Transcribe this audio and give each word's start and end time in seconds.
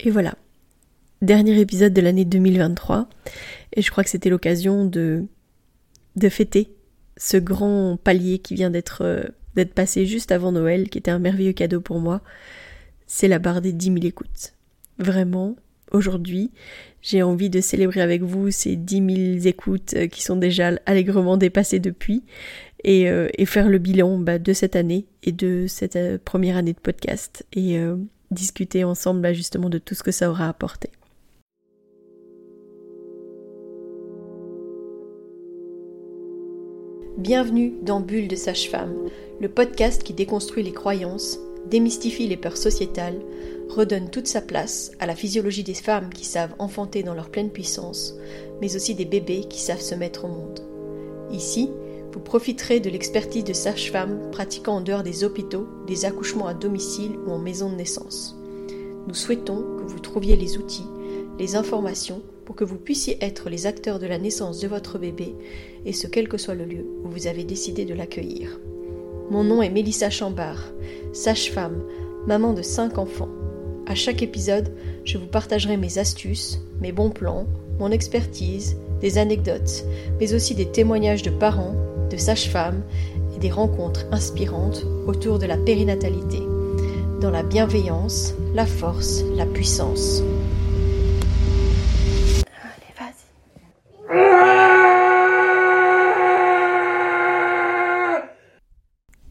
Et 0.00 0.10
voilà, 0.10 0.34
dernier 1.22 1.58
épisode 1.60 1.92
de 1.92 2.00
l'année 2.00 2.24
2023. 2.24 3.08
Et 3.74 3.82
je 3.82 3.90
crois 3.90 4.04
que 4.04 4.10
c'était 4.10 4.30
l'occasion 4.30 4.84
de, 4.84 5.24
de 6.16 6.28
fêter 6.28 6.72
ce 7.16 7.36
grand 7.36 7.98
palier 8.02 8.38
qui 8.38 8.54
vient 8.54 8.70
d'être 8.70 9.02
euh, 9.02 9.24
d'être 9.56 9.74
passé 9.74 10.06
juste 10.06 10.30
avant 10.30 10.52
Noël, 10.52 10.88
qui 10.88 10.98
était 10.98 11.10
un 11.10 11.18
merveilleux 11.18 11.52
cadeau 11.52 11.80
pour 11.80 11.98
moi. 11.98 12.20
C'est 13.08 13.26
la 13.26 13.40
barre 13.40 13.60
des 13.60 13.72
10 13.72 13.86
000 13.86 13.96
écoutes. 14.04 14.54
Vraiment, 14.98 15.56
aujourd'hui, 15.90 16.52
j'ai 17.02 17.22
envie 17.22 17.50
de 17.50 17.60
célébrer 17.60 18.00
avec 18.00 18.22
vous 18.22 18.52
ces 18.52 18.76
10 18.76 19.34
000 19.34 19.46
écoutes 19.46 19.94
euh, 19.94 20.06
qui 20.06 20.22
sont 20.22 20.36
déjà 20.36 20.70
allègrement 20.86 21.36
dépassées 21.36 21.80
depuis 21.80 22.22
et, 22.84 23.10
euh, 23.10 23.28
faire 23.46 23.68
le 23.68 23.78
bilan 23.78 24.18
bah, 24.18 24.38
de 24.38 24.52
cette 24.52 24.76
année 24.76 25.06
et 25.24 25.32
de 25.32 25.66
cette 25.66 26.22
première 26.22 26.56
année 26.56 26.72
de 26.72 26.78
podcast 26.78 27.44
et 27.52 27.80
discuter 28.30 28.84
ensemble 28.84 29.20
bah, 29.20 29.32
justement 29.32 29.68
de 29.68 29.78
tout 29.78 29.94
ce 29.94 30.02
que 30.02 30.10
ça 30.10 30.30
aura 30.30 30.48
apporté. 30.48 30.90
Bienvenue 37.18 37.74
dans 37.82 38.00
Bulle 38.00 38.28
de 38.28 38.36
Sage-Femme, 38.36 38.94
le 39.40 39.48
podcast 39.48 40.04
qui 40.04 40.12
déconstruit 40.12 40.62
les 40.62 40.72
croyances, 40.72 41.40
démystifie 41.68 42.28
les 42.28 42.36
peurs 42.36 42.56
sociétales, 42.56 43.20
redonne 43.68 44.08
toute 44.08 44.28
sa 44.28 44.40
place 44.40 44.92
à 45.00 45.06
la 45.06 45.16
physiologie 45.16 45.64
des 45.64 45.74
femmes 45.74 46.10
qui 46.10 46.24
savent 46.24 46.54
enfanter 46.60 47.02
dans 47.02 47.14
leur 47.14 47.30
pleine 47.30 47.50
puissance, 47.50 48.14
mais 48.60 48.76
aussi 48.76 48.94
des 48.94 49.04
bébés 49.04 49.46
qui 49.50 49.60
savent 49.60 49.80
se 49.80 49.96
mettre 49.96 50.26
au 50.26 50.28
monde. 50.28 50.60
Ici, 51.32 51.70
vous 52.12 52.20
profiterez 52.20 52.80
de 52.80 52.90
l'expertise 52.90 53.44
de 53.44 53.52
sages-femmes 53.52 54.30
pratiquant 54.32 54.76
en 54.76 54.80
dehors 54.80 55.02
des 55.02 55.24
hôpitaux, 55.24 55.68
des 55.86 56.04
accouchements 56.04 56.46
à 56.46 56.54
domicile 56.54 57.12
ou 57.26 57.30
en 57.30 57.38
maison 57.38 57.70
de 57.70 57.76
naissance. 57.76 58.36
Nous 59.06 59.14
souhaitons 59.14 59.64
que 59.78 59.84
vous 59.84 60.00
trouviez 60.00 60.36
les 60.36 60.58
outils, 60.58 60.86
les 61.38 61.56
informations 61.56 62.22
pour 62.44 62.56
que 62.56 62.64
vous 62.64 62.78
puissiez 62.78 63.18
être 63.20 63.50
les 63.50 63.66
acteurs 63.66 63.98
de 63.98 64.06
la 64.06 64.18
naissance 64.18 64.60
de 64.60 64.68
votre 64.68 64.98
bébé, 64.98 65.34
et 65.84 65.92
ce 65.92 66.06
quel 66.06 66.28
que 66.28 66.38
soit 66.38 66.54
le 66.54 66.64
lieu 66.64 66.86
où 67.04 67.08
vous 67.08 67.26
avez 67.26 67.44
décidé 67.44 67.84
de 67.84 67.94
l'accueillir. 67.94 68.58
Mon 69.30 69.44
nom 69.44 69.60
est 69.60 69.70
Mélissa 69.70 70.08
Chambard, 70.08 70.72
sage-femme, 71.12 71.82
maman 72.26 72.54
de 72.54 72.62
cinq 72.62 72.96
enfants. 72.96 73.28
À 73.86 73.94
chaque 73.94 74.22
épisode, 74.22 74.72
je 75.04 75.18
vous 75.18 75.26
partagerai 75.26 75.76
mes 75.76 75.98
astuces, 75.98 76.60
mes 76.80 76.92
bons 76.92 77.10
plans, 77.10 77.46
mon 77.78 77.90
expertise, 77.90 78.76
des 79.00 79.18
anecdotes, 79.18 79.84
mais 80.18 80.34
aussi 80.34 80.54
des 80.54 80.70
témoignages 80.70 81.22
de 81.22 81.30
parents, 81.30 81.74
de 82.10 82.16
sages-femmes 82.16 82.82
et 83.34 83.38
des 83.38 83.50
rencontres 83.50 84.06
inspirantes 84.12 84.84
autour 85.06 85.38
de 85.38 85.46
la 85.46 85.56
périnatalité, 85.56 86.40
dans 87.20 87.30
la 87.30 87.42
bienveillance, 87.42 88.34
la 88.54 88.66
force, 88.66 89.22
la 89.36 89.46
puissance. 89.46 90.22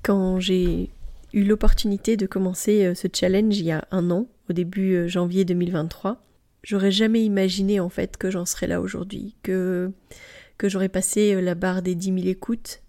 Quand 0.03 0.39
j'ai 0.39 0.89
eu 1.33 1.43
l'opportunité 1.43 2.15
de 2.15 2.25
commencer 2.25 2.85
euh, 2.85 2.95
ce 2.95 3.07
challenge 3.13 3.57
il 3.57 3.65
y 3.65 3.71
a 3.71 3.85
un 3.91 4.09
an, 4.09 4.27
au 4.49 4.53
début 4.53 4.93
euh, 4.93 5.07
janvier 5.09 5.43
2023, 5.43 6.23
j'aurais 6.63 6.91
jamais 6.91 7.23
imaginé 7.23 7.79
en 7.81 7.89
fait 7.89 8.15
que 8.15 8.31
j'en 8.31 8.45
serais 8.45 8.67
là 8.67 8.79
aujourd'hui, 8.79 9.35
que, 9.43 9.91
que 10.57 10.69
j'aurais 10.69 10.89
passé 10.89 11.33
euh, 11.33 11.41
la 11.41 11.55
barre 11.55 11.81
des 11.81 11.95
10 11.95 12.13
000 12.13 12.27
écoutes, 12.27 12.81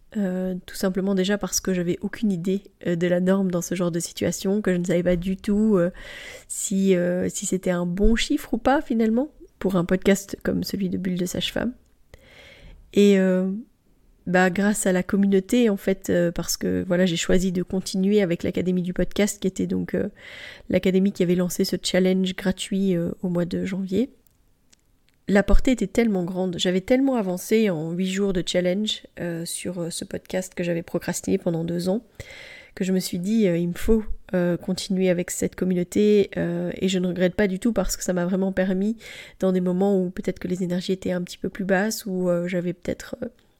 tout 0.66 0.74
simplement 0.74 1.14
déjà 1.14 1.36
parce 1.38 1.60
que 1.60 1.74
j'avais 1.74 1.98
aucune 2.00 2.32
idée 2.32 2.62
de 2.84 3.06
la 3.06 3.20
norme 3.20 3.50
dans 3.50 3.60
ce 3.60 3.74
genre 3.74 3.90
de 3.90 4.00
situation, 4.00 4.62
que 4.62 4.72
je 4.72 4.78
ne 4.78 4.84
savais 4.84 5.02
pas 5.02 5.16
du 5.16 5.36
tout 5.36 5.78
si, 6.48 6.96
c'était 7.28 7.70
un 7.70 7.84
bon 7.84 8.16
chiffre 8.16 8.54
ou 8.54 8.58
pas 8.58 8.80
finalement 8.80 9.30
pour 9.58 9.76
un 9.76 9.84
podcast 9.84 10.36
comme 10.42 10.64
celui 10.64 10.88
de 10.88 10.96
Bulle 10.96 11.18
de 11.18 11.26
Sage-Femme. 11.26 11.72
Et 12.94 13.18
bah, 14.28 14.50
grâce 14.50 14.86
à 14.86 14.92
la 14.92 15.02
communauté 15.02 15.70
en 15.70 15.78
fait 15.78 16.10
euh, 16.10 16.30
parce 16.30 16.58
que 16.58 16.84
voilà 16.86 17.06
j'ai 17.06 17.16
choisi 17.16 17.50
de 17.50 17.62
continuer 17.62 18.20
avec 18.20 18.42
l'académie 18.42 18.82
du 18.82 18.92
podcast 18.92 19.40
qui 19.40 19.48
était 19.48 19.66
donc 19.66 19.94
euh, 19.94 20.10
l'académie 20.68 21.12
qui 21.12 21.22
avait 21.22 21.34
lancé 21.34 21.64
ce 21.64 21.76
challenge 21.82 22.36
gratuit 22.36 22.94
euh, 22.94 23.10
au 23.22 23.30
mois 23.30 23.46
de 23.46 23.64
janvier. 23.64 24.10
La 25.28 25.42
portée 25.42 25.72
était 25.72 25.86
tellement 25.86 26.24
grande, 26.24 26.56
j'avais 26.58 26.80
tellement 26.80 27.16
avancé 27.16 27.68
en 27.68 27.92
huit 27.92 28.10
jours 28.10 28.32
de 28.32 28.42
challenge 28.44 29.02
sur 29.44 29.92
ce 29.92 30.04
podcast 30.06 30.54
que 30.54 30.64
j'avais 30.64 30.82
procrastiné 30.82 31.36
pendant 31.36 31.64
deux 31.64 31.90
ans 31.90 32.02
que 32.74 32.84
je 32.84 32.92
me 32.92 32.98
suis 32.98 33.18
dit 33.18 33.42
il 33.42 33.68
me 33.68 33.74
faut 33.74 34.02
continuer 34.62 35.10
avec 35.10 35.30
cette 35.30 35.54
communauté 35.54 36.30
et 36.34 36.88
je 36.88 36.98
ne 36.98 37.08
regrette 37.08 37.34
pas 37.34 37.46
du 37.46 37.58
tout 37.58 37.74
parce 37.74 37.98
que 37.98 38.04
ça 38.04 38.14
m'a 38.14 38.24
vraiment 38.24 38.52
permis 38.52 38.96
dans 39.38 39.52
des 39.52 39.60
moments 39.60 40.00
où 40.00 40.08
peut-être 40.08 40.38
que 40.38 40.48
les 40.48 40.62
énergies 40.62 40.92
étaient 40.92 41.12
un 41.12 41.20
petit 41.20 41.36
peu 41.36 41.50
plus 41.50 41.64
basses 41.64 42.06
ou 42.06 42.30
j'avais 42.46 42.72
peut-être 42.72 43.16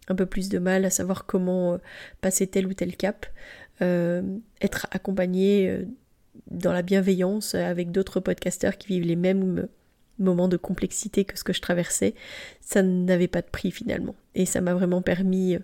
un 0.09 0.15
peu 0.15 0.27
plus 0.27 0.49
de 0.49 0.59
mal 0.59 0.85
à 0.85 0.91
savoir 0.91 1.27
comment 1.27 1.75
euh, 1.75 1.79
passer 2.21 2.47
tel 2.47 2.67
ou 2.67 2.75
tel 2.75 2.97
cap, 2.97 3.27
euh, 3.83 4.23
être 4.61 4.87
accompagné 4.91 5.69
euh, 5.69 5.85
dans 6.51 6.73
la 6.73 6.83
bienveillance 6.83 7.55
avec 7.55 7.91
d'autres 7.91 8.21
podcasteurs 8.21 8.77
qui 8.79 8.89
vivent 8.89 9.07
les 9.07 9.17
mêmes 9.17 9.69
moments 10.19 10.49
de 10.49 10.57
complexité 10.57 11.25
que 11.25 11.39
ce 11.39 11.45
que 11.45 11.53
je 11.53 11.61
traversais, 11.61 12.15
ça 12.61 12.83
n'avait 12.83 13.29
pas 13.29 13.43
de 13.43 13.49
prix 13.49 13.71
finalement. 13.71 14.15
Et 14.35 14.47
ça 14.47 14.61
m'a 14.61 14.75
vraiment 14.75 15.03
permis 15.03 15.59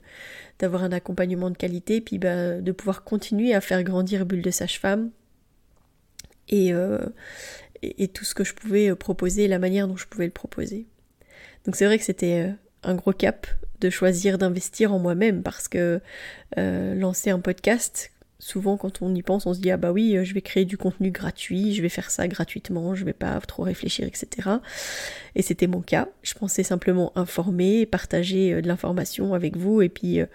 d'avoir 0.59 0.85
un 0.85 0.93
accompagnement 0.93 1.51
de 1.51 1.57
qualité, 1.57 2.01
puis 2.01 2.19
bah, 2.19 2.61
de 2.61 2.73
pouvoir 2.73 3.05
continuer 3.05 3.55
à 3.55 3.61
faire 3.61 3.83
grandir 3.83 4.27
Bulle 4.27 4.43
de 4.43 4.51
Sage-Femme 4.51 5.11
et, 6.49 6.73
et, 7.83 8.09
tout 8.09 8.25
ce 8.25 8.35
que 8.35 8.45
je 8.45 8.55
pouvais 8.55 8.95
proposer, 8.95 9.49
la 9.49 9.59
manière 9.59 9.89
dont 9.89 9.97
je 9.97 10.07
pouvais 10.07 10.27
le 10.27 10.31
proposer. 10.31 10.87
Donc 11.65 11.77
c'est 11.77 11.87
vrai 11.87 11.99
que 11.99 12.05
c'était 12.05 12.53
un 12.83 12.95
gros 12.95 13.13
cap 13.13 13.47
de 13.81 13.91
choisir 13.91 14.39
d'investir 14.39 14.93
en 14.93 14.99
moi-même 14.99 15.43
parce 15.43 15.69
que 15.69 16.01
euh, 16.59 16.95
lancer 16.95 17.31
un 17.31 17.41
podcast, 17.41 18.13
souvent 18.45 18.77
quand 18.77 19.03
on 19.03 19.15
y 19.15 19.23
pense, 19.23 19.47
on 19.47 19.55
se 19.55 19.61
dit 19.61 19.71
ah 19.71 19.77
bah 19.77 19.91
oui, 19.91 20.19
je 20.23 20.35
vais 20.35 20.43
créer 20.43 20.65
du 20.65 20.77
contenu 20.77 21.11
gratuit, 21.11 21.75
je 21.75 21.83
vais 21.83 21.89
faire 21.89 22.11
ça 22.11 22.29
gratuitement, 22.29 22.95
je 22.95 23.05
vais 23.05 23.13
pas 23.13 23.41
trop 23.41 23.63
réfléchir, 23.63 24.07
etc. 24.07 24.49
Et 25.35 25.43
c'était 25.43 25.67
mon 25.67 25.81
cas. 25.81 26.09
Je 26.23 26.35
pensais 26.35 26.63
simplement 26.63 27.13
informer, 27.17 27.87
partager 27.87 28.53
euh, 28.53 28.61
de 28.61 28.69
l'information 28.69 29.35
avec 29.35 29.57
vous, 29.57 29.83
et 29.83 29.89
puis 29.89 30.21
euh, 30.21 30.27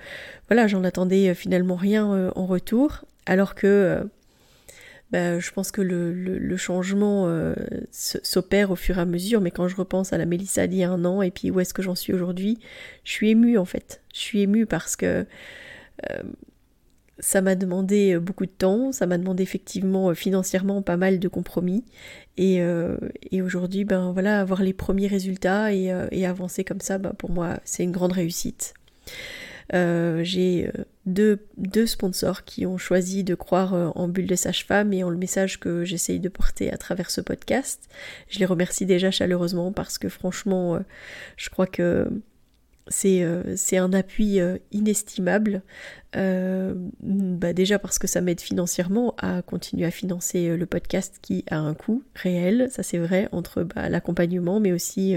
voilà, 0.48 0.68
j'en 0.68 0.84
attendais 0.84 1.34
finalement 1.36 1.76
rien 1.76 2.32
en 2.36 2.46
retour, 2.46 3.06
alors 3.26 3.54
que 3.54 4.04
bah, 5.12 5.40
je 5.40 5.52
pense 5.52 5.72
que 5.72 5.82
le, 5.82 6.12
le, 6.14 6.58
changement 6.58 7.28
euh, 7.28 7.56
s'opère 7.92 8.70
au 8.70 8.76
fur 8.76 9.00
et 9.00 9.02
à 9.02 9.06
mesure, 9.06 9.42
mais 9.42 9.50
quand 9.50 9.68
je 9.68 9.76
repense 9.76 10.14
à 10.14 10.20
la 10.20 10.26
Mélissa 10.26 10.68
d'il 10.68 10.80
y 10.80 10.84
a 10.84 10.92
un 10.92 11.04
an 11.04 11.24
et 11.24 11.32
puis 11.32 11.50
où 11.50 11.60
est-ce 11.60 11.74
que 11.74 11.82
j'en 11.82 11.96
suis 11.96 12.14
aujourd'hui, 12.14 12.60
je 13.04 13.12
suis 13.12 13.32
émue 13.32 13.58
en 13.58 13.66
fait. 13.66 14.02
Je 14.14 14.20
suis 14.20 14.42
émue 14.42 14.68
parce 14.68 14.96
que 14.96 15.26
euh, 16.12 16.24
ça 17.20 17.42
m'a 17.42 17.56
demandé 17.56 18.18
beaucoup 18.20 18.46
de 18.46 18.52
temps, 18.52 18.92
ça 18.92 19.06
m'a 19.06 19.18
demandé 19.18 19.44
effectivement 19.44 20.10
euh, 20.10 20.14
financièrement 20.14 20.82
pas 20.82 20.98
mal 20.98 21.20
de 21.20 21.28
compromis, 21.28 21.84
et, 22.38 22.62
et 23.32 23.42
aujourd'hui, 23.42 23.84
ben 23.84 24.14
voilà, 24.14 24.40
avoir 24.40 24.64
les 24.64 24.72
premiers 24.72 25.08
résultats 25.08 25.74
et, 25.74 25.92
avancer 26.26 26.64
comme 26.64 26.80
ça, 26.80 26.98
ben, 26.98 27.12
pour 27.12 27.32
moi, 27.32 27.60
c'est 27.66 27.84
une 27.84 27.92
grande 27.92 28.14
réussite. 28.14 28.74
Euh, 29.74 30.24
j'ai 30.24 30.68
euh, 30.68 30.84
deux, 31.06 31.46
deux, 31.58 31.86
sponsors 31.86 32.44
qui 32.44 32.66
ont 32.66 32.78
choisi 32.78 33.24
de 33.24 33.36
croire 33.36 33.74
euh, 33.74 33.90
en 33.96 34.08
Bulle 34.08 34.26
de 34.26 34.36
Sage-Femme 34.36 34.94
et 34.94 35.04
en 35.04 35.10
le 35.10 35.18
message 35.18 35.60
que 35.60 35.84
j'essaye 35.86 36.20
de 36.20 36.30
porter 36.30 36.72
à 36.74 36.78
travers 36.78 37.12
ce 37.12 37.22
podcast. 37.22 37.88
Je 38.30 38.40
les 38.40 38.46
remercie 38.46 38.86
déjà 38.86 39.12
chaleureusement 39.12 39.72
parce 39.72 39.98
que 39.98 40.10
franchement, 40.10 40.80
je 41.38 41.50
crois 41.50 41.68
que 41.68 42.08
c'est 42.90 43.78
un 43.78 43.94
appui 43.94 44.40
inestimable. 44.72 45.62
Bah 46.14 47.54
déjà 47.54 47.78
parce 47.78 48.00
que 48.00 48.08
ça 48.08 48.20
m'aide 48.22 48.42
financièrement 48.42 49.14
à 49.20 49.44
continuer 49.44 49.86
à 49.86 49.92
financer 49.92 50.58
le 50.58 50.66
podcast 50.66 51.20
qui 51.22 51.46
a 51.52 51.60
un 51.60 51.76
coût 51.76 52.04
réel, 52.16 52.68
ça 52.72 52.82
c'est 52.82 52.98
vrai, 52.98 53.30
entre 53.32 53.62
bah, 53.62 53.90
l'accompagnement 53.90 54.60
mais 54.60 54.72
aussi 54.72 55.16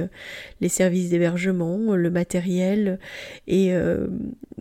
les 0.61 0.69
services 0.69 1.09
d'hébergement, 1.09 1.97
le 1.97 2.11
matériel 2.11 2.99
et 3.47 3.73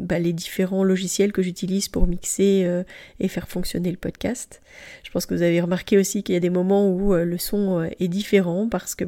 bah, 0.02 0.20
les 0.20 0.34
différents 0.34 0.84
logiciels 0.84 1.32
que 1.32 1.42
j'utilise 1.42 1.88
pour 1.88 2.08
mixer 2.08 2.64
euh, 2.66 2.84
et 3.20 3.28
faire 3.28 3.48
fonctionner 3.48 3.92
le 3.92 3.98
podcast. 3.98 4.62
Je 5.04 5.12
pense 5.12 5.26
que 5.26 5.36
vous 5.36 5.42
avez 5.42 5.62
remarqué 5.62 5.98
aussi 5.98 6.24
qu'il 6.24 6.34
y 6.34 6.38
a 6.38 6.42
des 6.42 6.50
moments 6.50 6.90
où 6.90 7.14
euh, 7.14 7.24
le 7.24 7.38
son 7.38 7.82
euh, 7.82 7.90
est 8.00 8.08
différent 8.08 8.68
parce 8.70 8.96
que 8.96 9.06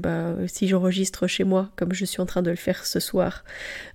si 0.48 0.68
j'enregistre 0.68 1.26
chez 1.28 1.44
moi, 1.46 1.72
comme 1.76 1.94
je 1.94 2.06
suis 2.06 2.22
en 2.22 2.26
train 2.26 2.42
de 2.42 2.50
le 2.50 2.58
faire 2.58 2.86
ce 2.86 3.00
soir, 3.00 3.44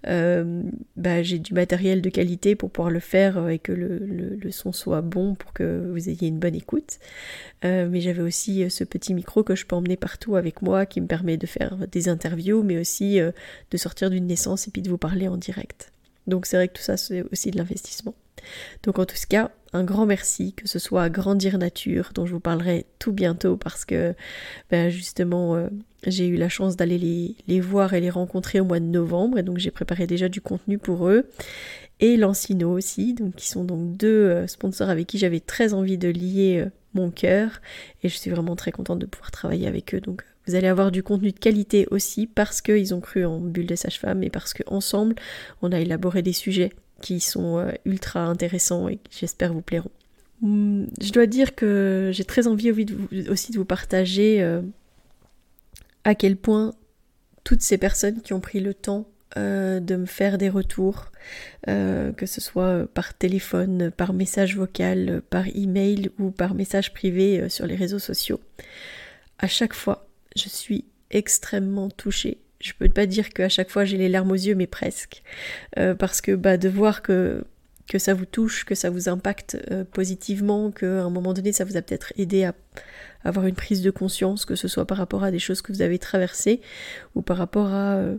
bah, 0.05 1.23
j'ai 1.23 1.39
du 1.39 1.55
matériel 1.55 2.03
de 2.03 2.11
qualité 2.11 2.55
pour 2.55 2.71
pouvoir 2.71 2.91
le 2.91 3.01
faire 3.01 3.49
et 3.49 3.59
que 3.59 3.73
le, 3.73 3.99
le, 3.99 4.51
son 4.51 4.73
soit 4.73 5.03
bon 5.03 5.35
pour 5.35 5.53
que 5.53 5.91
vous 5.91 6.09
ayez 6.09 6.29
une 6.29 6.39
bonne 6.39 6.55
écoute. 6.55 6.99
mais 7.63 8.01
j'avais 8.01 8.23
aussi 8.23 8.69
ce 8.71 8.85
petit 8.85 9.15
micro 9.15 9.43
que 9.43 9.55
je 9.55 9.67
peux 9.67 9.77
emmener 9.77 9.97
partout 9.97 10.37
avec 10.37 10.63
moi 10.63 10.87
qui 10.87 11.01
me 11.01 11.07
permet 11.07 11.37
de 11.37 11.47
faire 11.47 11.77
des 11.91 12.09
interviews, 12.09 12.63
mais 12.63 12.79
aussi 12.79 13.19
de 13.21 13.77
sortir 13.77 14.11
d'une 14.11 14.27
naissance 14.27 14.69
et 14.69 14.71
puis 14.71 14.83
de 14.83 14.91
vous 14.91 14.99
parler 14.99 15.29
en 15.29 15.37
direct. 15.37 15.93
Donc 16.27 16.47
c'est 16.47 16.57
vrai 16.57 16.69
que 16.69 16.75
tout 16.75 16.83
ça, 16.83 16.97
c'est 16.97 17.23
aussi 17.33 17.51
de 17.51 17.57
l'investissement. 17.57 18.15
Donc 18.83 18.99
en 18.99 19.05
tout 19.05 19.17
cas, 19.29 19.51
un 19.73 19.85
grand 19.85 20.07
merci, 20.07 20.55
que 20.55 20.67
ce 20.67 20.79
soit 20.79 21.03
à 21.03 21.11
Grandir 21.11 21.59
Nature, 21.59 22.11
dont 22.15 22.27
je 22.27 22.33
vous 22.33 22.41
parlerai 22.41 22.87
tout 22.99 23.13
bientôt 23.13 23.57
parce 23.57 23.85
que 23.85 24.15
ben 24.71 24.89
justement 24.89 25.57
euh, 25.57 25.69
j'ai 26.07 26.27
eu 26.27 26.37
la 26.37 26.49
chance 26.49 26.77
d'aller 26.77 27.37
les, 27.47 27.61
voir 27.61 27.95
et 27.95 28.01
les 28.01 28.11
rencontrer 28.11 28.61
au 28.61 28.65
mois 28.65 28.81
de 28.81 28.87
novembre 28.87 29.39
et 29.39 29.43
donc 29.43 29.59
j'ai 29.59 29.71
préparé 29.71 30.07
déjà 30.07 30.29
du 30.29 30.41
contenu 30.41 30.79
pour 30.79 31.09
eux. 31.09 31.29
Et 32.01 32.17
Lancino 32.17 32.71
aussi, 32.71 33.13
donc 33.13 33.35
qui 33.35 33.49
sont 33.49 33.65
donc 33.65 33.97
deux 33.97 34.09
euh, 34.09 34.47
sponsors 34.47 34.89
avec 34.89 35.07
qui 35.07 35.19
j'avais 35.19 35.41
très 35.41 35.75
envie 35.75 35.99
de 35.99 36.09
lier 36.09 36.63
euh, 36.65 36.71
mon 36.95 37.11
cœur 37.11 37.61
et 38.03 38.09
je 38.09 38.17
suis 38.17 38.31
vraiment 38.31 38.57
très 38.57 38.71
contente 38.71 39.01
de 39.01 39.07
pouvoir 39.07 39.31
travailler 39.31 39.67
avec 39.67 39.95
eux. 39.95 40.01
Donc 40.01 40.23
vous 40.47 40.55
allez 40.55 40.69
avoir 40.69 40.91
du 40.91 41.03
contenu 41.03 41.33
de 41.33 41.39
qualité 41.39 41.87
aussi 41.91 42.27
parce 42.27 42.63
qu'ils 42.63 42.95
ont 42.95 43.01
cru 43.01 43.27
en 43.27 43.39
Bulle 43.39 43.67
des 43.67 43.77
sages-femmes 43.77 44.23
et 44.23 44.31
parce 44.31 44.55
qu'ensemble 44.55 45.17
on 45.61 45.73
a 45.73 45.81
élaboré 45.81 46.23
des 46.23 46.33
sujets 46.33 46.73
qui 47.01 47.21
sont 47.21 47.59
euh, 47.59 47.73
ultra 47.85 48.25
intéressants 48.25 48.89
et 48.89 48.97
qui 48.97 49.21
j'espère 49.21 49.53
vous 49.53 49.63
plairont. 49.63 49.91
Hum, 50.43 50.87
je 51.01 51.13
dois 51.13 51.27
dire 51.27 51.55
que 51.55 52.11
j'ai 52.13 52.25
très 52.25 52.47
envie 52.47 52.71
aussi 53.29 53.53
de 53.53 53.59
vous 53.59 53.65
partager 53.65 54.43
euh, 54.43 54.63
à 56.05 56.15
quel 56.15 56.37
point 56.37 56.73
toutes 57.45 57.63
ces 57.63 57.79
personnes 57.79 58.21
qui 58.21 58.33
ont 58.33 58.41
pris 58.41 58.61
le 58.61 58.75
temps 58.75 59.09
euh, 59.37 59.81
de 59.81 59.97
me 59.97 60.07
faire 60.07 60.39
des 60.39 60.49
retours, 60.49 61.13
que 61.67 62.27
ce 62.27 62.41
soit 62.41 62.87
par 62.95 63.15
téléphone, 63.15 63.91
par 63.91 64.13
message 64.13 64.57
vocal, 64.57 65.23
par 65.29 65.47
email 65.55 66.11
ou 66.19 66.31
par 66.31 66.55
message 66.55 66.93
privé 66.93 67.49
sur 67.49 67.67
les 67.67 67.75
réseaux 67.77 67.99
sociaux. 67.99 68.41
À 69.39 69.47
chaque 69.47 69.75
fois, 69.75 70.09
je 70.37 70.49
suis 70.49 70.85
extrêmement 71.11 71.91
touchée 71.91 72.39
je 72.61 72.73
peux 72.79 72.89
pas 72.89 73.07
dire 73.07 73.31
qu'à 73.31 73.49
chaque 73.49 73.71
fois 73.71 73.85
j'ai 73.85 73.97
les 73.97 74.09
larmes 74.09 74.31
aux 74.31 74.35
yeux, 74.35 74.55
mais 74.55 74.67
presque. 74.67 75.23
Euh, 75.79 75.95
parce 75.95 76.21
que 76.21 76.33
bah, 76.33 76.57
de 76.57 76.69
voir 76.69 77.03
que, 77.03 77.45
que 77.89 77.99
ça 77.99 78.15
vous 78.15 78.27
touche, 78.27 78.65
que 78.65 78.75
ça 78.75 78.91
vous 78.91 79.09
impacte 79.09 79.57
euh, 79.71 79.85
positivement, 79.85 80.71
qu'à 80.71 81.03
un 81.03 81.11
moment 81.11 81.35
donné 81.35 81.53
ça 81.53 81.65
vous 81.65 81.77
a 81.77 81.83
peut-être 81.83 82.13
aidé 82.17 82.45
à 82.45 82.55
avoir 83.25 83.47
une 83.47 83.55
prise 83.55 83.83
de 83.83 83.91
conscience, 83.91 84.45
que 84.45 84.55
ce 84.55 84.69
soit 84.69 84.87
par 84.87 84.99
rapport 84.99 85.25
à 85.25 85.31
des 85.31 85.39
choses 85.39 85.63
que 85.63 85.73
vous 85.73 85.83
avez 85.83 85.99
traversées 85.99 86.61
ou 87.15 87.23
par 87.23 87.37
rapport 87.37 87.69
à 87.69 87.97
euh, 87.97 88.17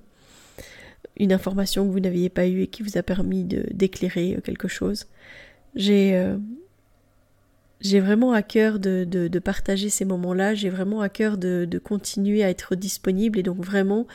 une 1.18 1.34
information 1.34 1.86
que 1.86 1.92
vous 1.92 2.00
n'aviez 2.00 2.30
pas 2.30 2.48
eue 2.48 2.62
et 2.62 2.68
qui 2.68 2.84
vous 2.84 2.98
a 2.98 3.04
permis 3.04 3.44
d'éclairer 3.44 4.40
quelque 4.44 4.68
chose. 4.68 5.08
J'ai 5.76 6.36
j'ai 7.82 8.00
vraiment 8.00 8.34
à 8.34 8.42
cœur 8.42 8.80
de, 8.80 9.06
de, 9.06 9.40
partager 9.40 9.90
ces 9.90 10.06
moments-là, 10.06 10.54
j'ai 10.54 10.70
vraiment 10.70 11.02
à 11.02 11.10
cœur 11.10 11.38
de, 11.38 11.66
de, 11.66 11.80
continuer 11.80 12.44
à 12.44 12.50
être 12.50 12.76
disponible 12.76 13.40
et 13.40 13.44
donc 13.44 13.64
vraiment 13.64 14.06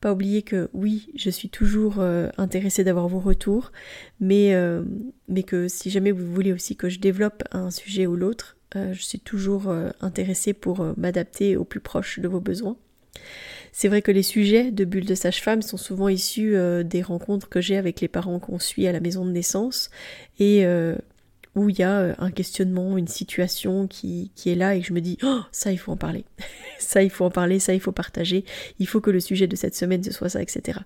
pas 0.00 0.12
oublier 0.12 0.42
que 0.42 0.68
oui, 0.74 1.08
je 1.16 1.30
suis 1.30 1.48
toujours 1.48 1.96
euh, 1.98 2.28
intéressée 2.36 2.84
d'avoir 2.84 3.08
vos 3.08 3.18
retours, 3.18 3.72
mais, 4.20 4.54
euh, 4.54 4.82
mais 5.28 5.42
que 5.42 5.68
si 5.68 5.90
jamais 5.90 6.12
vous 6.12 6.26
voulez 6.26 6.52
aussi 6.52 6.76
que 6.76 6.88
je 6.90 7.00
développe 7.00 7.42
un 7.52 7.70
sujet 7.70 8.06
ou 8.06 8.16
l'autre, 8.16 8.56
euh, 8.76 8.92
je 8.92 9.02
suis 9.02 9.20
toujours 9.20 9.74
intéressée 10.00 10.52
pour 10.52 10.86
m'adapter 10.98 11.56
au 11.56 11.64
plus 11.64 11.80
proche 11.80 12.18
de 12.18 12.28
vos 12.28 12.40
besoins. 12.40 12.76
C'est 13.72 13.88
vrai 13.88 14.02
que 14.02 14.10
les 14.10 14.22
sujets 14.22 14.70
de 14.70 14.84
bulles 14.84 15.06
de 15.06 15.14
sage-femme 15.14 15.62
sont 15.62 15.76
souvent 15.76 16.08
issus 16.08 16.56
des 16.84 17.02
rencontres 17.02 17.48
que 17.48 17.60
j'ai 17.60 17.76
avec 17.76 18.00
les 18.00 18.08
parents 18.08 18.38
qu'on 18.38 18.58
suit 18.58 18.86
à 18.86 18.92
la 18.92 19.00
maison 19.00 19.24
de 19.24 19.30
naissance 19.30 19.90
et 20.38 20.64
où 21.56 21.70
il 21.70 21.78
y 21.78 21.82
a 21.82 21.98
euh, 21.98 22.14
un 22.18 22.30
questionnement, 22.30 22.96
une 22.96 23.08
situation 23.08 23.88
qui, 23.88 24.30
qui 24.36 24.50
est 24.50 24.54
là 24.54 24.76
et 24.76 24.82
je 24.82 24.92
me 24.92 25.00
dis 25.00 25.18
oh, 25.24 25.40
ça 25.50 25.72
il 25.72 25.78
faut 25.78 25.90
en 25.90 25.96
parler, 25.96 26.24
ça 26.78 27.02
il 27.02 27.10
faut 27.10 27.24
en 27.24 27.30
parler, 27.30 27.58
ça 27.58 27.74
il 27.74 27.80
faut 27.80 27.92
partager, 27.92 28.44
il 28.78 28.86
faut 28.86 29.00
que 29.00 29.10
le 29.10 29.20
sujet 29.20 29.48
de 29.48 29.56
cette 29.56 29.74
semaine 29.74 30.04
ce 30.04 30.12
soit 30.12 30.28
ça, 30.28 30.42
etc. 30.42 30.78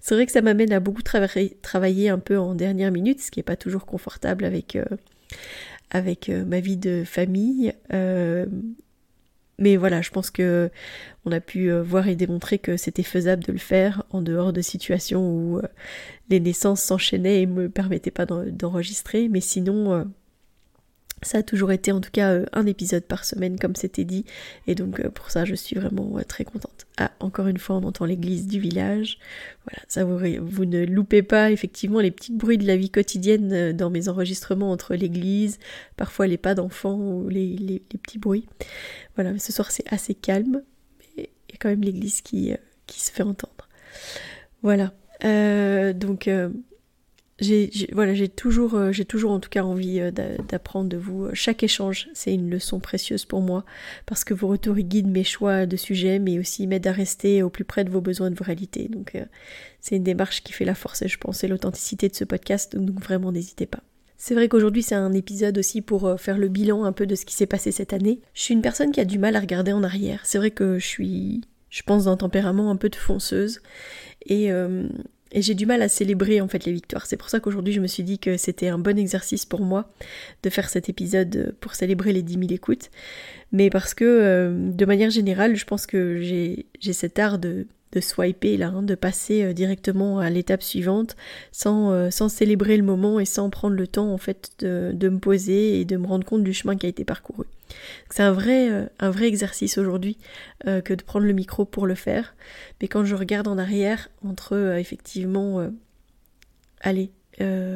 C'est 0.00 0.14
vrai 0.14 0.26
que 0.26 0.32
ça 0.32 0.42
m'amène 0.42 0.72
à 0.72 0.80
beaucoup 0.80 1.02
travailler, 1.02 2.08
un 2.10 2.18
peu 2.18 2.38
en 2.38 2.54
dernière 2.54 2.92
minute, 2.92 3.20
ce 3.20 3.30
qui 3.30 3.38
n'est 3.40 3.44
pas 3.44 3.56
toujours 3.56 3.86
confortable 3.86 4.44
avec, 4.44 4.76
euh, 4.76 4.84
euh, 5.94 6.44
ma 6.44 6.60
vie 6.60 6.76
de 6.76 7.02
famille. 7.04 7.72
Mais 9.58 9.76
voilà, 9.76 10.02
je 10.02 10.10
pense 10.10 10.30
que 10.30 10.70
on 11.24 11.32
a 11.32 11.40
pu 11.40 11.70
voir 11.72 12.08
et 12.08 12.16
démontrer 12.16 12.58
que 12.58 12.76
c'était 12.76 13.02
faisable 13.02 13.44
de 13.44 13.52
le 13.52 13.58
faire 13.58 14.04
en 14.10 14.22
dehors 14.22 14.52
de 14.52 14.60
situations 14.60 15.28
où 15.30 15.60
les 16.30 16.40
naissances 16.40 16.82
s'enchaînaient 16.82 17.42
et 17.42 17.46
me 17.46 17.68
permettaient 17.68 18.10
pas 18.10 18.26
d'enregistrer. 18.26 19.28
Mais 19.28 19.40
sinon, 19.40 20.06
ça 21.22 21.38
a 21.38 21.42
toujours 21.42 21.72
été 21.72 21.92
en 21.92 22.00
tout 22.00 22.10
cas 22.10 22.32
euh, 22.32 22.46
un 22.52 22.66
épisode 22.66 23.04
par 23.04 23.24
semaine 23.24 23.58
comme 23.58 23.74
c'était 23.74 24.04
dit 24.04 24.24
et 24.66 24.74
donc 24.74 25.00
euh, 25.00 25.10
pour 25.10 25.30
ça 25.30 25.44
je 25.44 25.54
suis 25.54 25.76
vraiment 25.76 26.18
très 26.26 26.44
contente. 26.44 26.86
Ah 26.96 27.10
encore 27.20 27.46
une 27.46 27.58
fois 27.58 27.76
on 27.76 27.82
entend 27.82 28.04
l'église 28.04 28.46
du 28.46 28.60
village. 28.60 29.18
Voilà, 29.64 29.82
ça 29.88 30.04
vous, 30.04 30.18
vous 30.40 30.64
ne 30.64 30.84
loupez 30.84 31.22
pas 31.22 31.50
effectivement 31.50 32.00
les 32.00 32.10
petits 32.10 32.32
bruits 32.32 32.58
de 32.58 32.66
la 32.66 32.76
vie 32.76 32.90
quotidienne 32.90 33.52
euh, 33.52 33.72
dans 33.72 33.90
mes 33.90 34.08
enregistrements 34.08 34.70
entre 34.70 34.94
l'église, 34.94 35.58
parfois 35.96 36.26
les 36.26 36.38
pas 36.38 36.54
d'enfants 36.54 36.98
ou 36.98 37.28
les, 37.28 37.56
les, 37.56 37.80
petits 37.80 38.18
bruits. 38.18 38.46
Voilà, 39.16 39.32
mais 39.32 39.38
ce 39.38 39.52
soir 39.52 39.70
c'est 39.70 39.90
assez 39.92 40.14
calme, 40.14 40.62
mais 41.16 41.30
il 41.48 41.52
y 41.52 41.54
a 41.54 41.58
quand 41.58 41.68
même 41.68 41.82
l'église 41.82 42.20
qui, 42.20 42.52
qui 42.86 43.00
se 43.00 43.10
fait 43.10 43.24
entendre. 43.24 43.68
Voilà. 44.62 44.92
donc 45.94 46.28
j'ai 47.40 47.70
voilà, 47.92 48.14
j'ai 48.14 48.28
toujours, 48.28 48.74
euh, 48.74 48.90
j'ai 48.90 49.04
toujours 49.04 49.30
en 49.30 49.38
tout 49.38 49.48
cas 49.48 49.62
envie 49.62 50.00
euh, 50.00 50.10
d'apprendre 50.10 50.88
de 50.88 50.96
vous. 50.96 51.28
Chaque 51.34 51.62
échange, 51.62 52.08
c'est 52.12 52.34
une 52.34 52.50
leçon 52.50 52.80
précieuse 52.80 53.24
pour 53.24 53.40
moi 53.42 53.64
parce 54.06 54.24
que 54.24 54.34
vos 54.34 54.48
retours 54.48 54.74
guident 54.74 55.10
mes 55.10 55.24
choix 55.24 55.64
de 55.64 55.76
sujets, 55.76 56.18
mais 56.18 56.38
aussi 56.38 56.66
m'aident 56.66 56.88
à 56.88 56.92
rester 56.92 57.42
au 57.42 57.50
plus 57.50 57.64
près 57.64 57.84
de 57.84 57.90
vos 57.90 58.00
besoins, 58.00 58.30
de 58.30 58.36
vos 58.36 58.44
réalités. 58.44 58.88
Donc, 58.88 59.14
euh, 59.14 59.24
c'est 59.80 59.96
une 59.96 60.02
démarche 60.02 60.42
qui 60.42 60.52
fait 60.52 60.64
la 60.64 60.74
force, 60.74 61.02
et 61.02 61.08
je 61.08 61.18
pense, 61.18 61.44
et 61.44 61.48
l'authenticité 61.48 62.08
de 62.08 62.14
ce 62.16 62.24
podcast. 62.24 62.76
Donc, 62.76 63.00
vraiment, 63.00 63.30
n'hésitez 63.30 63.66
pas. 63.66 63.82
C'est 64.16 64.34
vrai 64.34 64.48
qu'aujourd'hui 64.48 64.82
c'est 64.82 64.96
un 64.96 65.12
épisode 65.12 65.58
aussi 65.58 65.80
pour 65.80 66.18
faire 66.18 66.38
le 66.38 66.48
bilan 66.48 66.82
un 66.82 66.90
peu 66.90 67.06
de 67.06 67.14
ce 67.14 67.24
qui 67.24 67.34
s'est 67.36 67.46
passé 67.46 67.70
cette 67.70 67.92
année. 67.92 68.20
Je 68.34 68.42
suis 68.42 68.54
une 68.54 68.62
personne 68.62 68.90
qui 68.90 68.98
a 68.98 69.04
du 69.04 69.16
mal 69.16 69.36
à 69.36 69.40
regarder 69.40 69.72
en 69.72 69.84
arrière. 69.84 70.22
C'est 70.24 70.38
vrai 70.38 70.50
que 70.50 70.80
je 70.80 70.86
suis, 70.86 71.42
je 71.70 71.84
pense, 71.84 72.06
d'un 72.06 72.16
tempérament 72.16 72.68
un 72.72 72.74
peu 72.74 72.88
de 72.88 72.96
fonceuse. 72.96 73.60
Et, 74.26 74.50
et 75.32 75.42
j'ai 75.42 75.54
du 75.54 75.66
mal 75.66 75.82
à 75.82 75.88
célébrer 75.88 76.40
en 76.40 76.48
fait 76.48 76.64
les 76.64 76.72
victoires. 76.72 77.06
C'est 77.06 77.16
pour 77.16 77.28
ça 77.28 77.40
qu'aujourd'hui 77.40 77.72
je 77.72 77.80
me 77.80 77.86
suis 77.86 78.02
dit 78.02 78.18
que 78.18 78.36
c'était 78.36 78.68
un 78.68 78.78
bon 78.78 78.98
exercice 78.98 79.44
pour 79.44 79.60
moi 79.60 79.90
de 80.42 80.50
faire 80.50 80.68
cet 80.68 80.88
épisode 80.88 81.54
pour 81.60 81.74
célébrer 81.74 82.12
les 82.12 82.22
10 82.22 82.34
000 82.34 82.44
écoutes. 82.50 82.90
Mais 83.52 83.70
parce 83.70 83.94
que 83.94 84.04
euh, 84.04 84.70
de 84.70 84.84
manière 84.84 85.10
générale, 85.10 85.56
je 85.56 85.64
pense 85.64 85.86
que 85.86 86.18
j'ai 86.20 86.66
cet 86.92 87.18
art 87.18 87.38
de, 87.38 87.66
de 87.92 88.00
swiper 88.00 88.56
là, 88.56 88.68
hein, 88.68 88.82
de 88.82 88.94
passer 88.94 89.42
euh, 89.42 89.52
directement 89.52 90.18
à 90.18 90.30
l'étape 90.30 90.62
suivante 90.62 91.16
sans, 91.52 91.92
euh, 91.92 92.10
sans 92.10 92.28
célébrer 92.28 92.76
le 92.76 92.82
moment 92.82 93.20
et 93.20 93.24
sans 93.24 93.50
prendre 93.50 93.76
le 93.76 93.86
temps 93.86 94.12
en 94.12 94.18
fait 94.18 94.50
de, 94.60 94.92
de 94.94 95.08
me 95.08 95.18
poser 95.18 95.80
et 95.80 95.84
de 95.84 95.96
me 95.96 96.06
rendre 96.06 96.24
compte 96.24 96.44
du 96.44 96.52
chemin 96.52 96.76
qui 96.76 96.86
a 96.86 96.88
été 96.88 97.04
parcouru. 97.04 97.44
C'est 98.10 98.22
un 98.22 98.32
vrai, 98.32 98.70
euh, 98.70 98.86
un 98.98 99.10
vrai 99.10 99.26
exercice 99.26 99.78
aujourd'hui 99.78 100.18
euh, 100.66 100.80
que 100.80 100.94
de 100.94 101.02
prendre 101.02 101.26
le 101.26 101.32
micro 101.32 101.64
pour 101.64 101.86
le 101.86 101.94
faire. 101.94 102.34
Mais 102.80 102.88
quand 102.88 103.04
je 103.04 103.14
regarde 103.14 103.48
en 103.48 103.58
arrière, 103.58 104.08
entre 104.24 104.54
euh, 104.54 104.78
effectivement, 104.78 105.70
allez, 106.80 107.10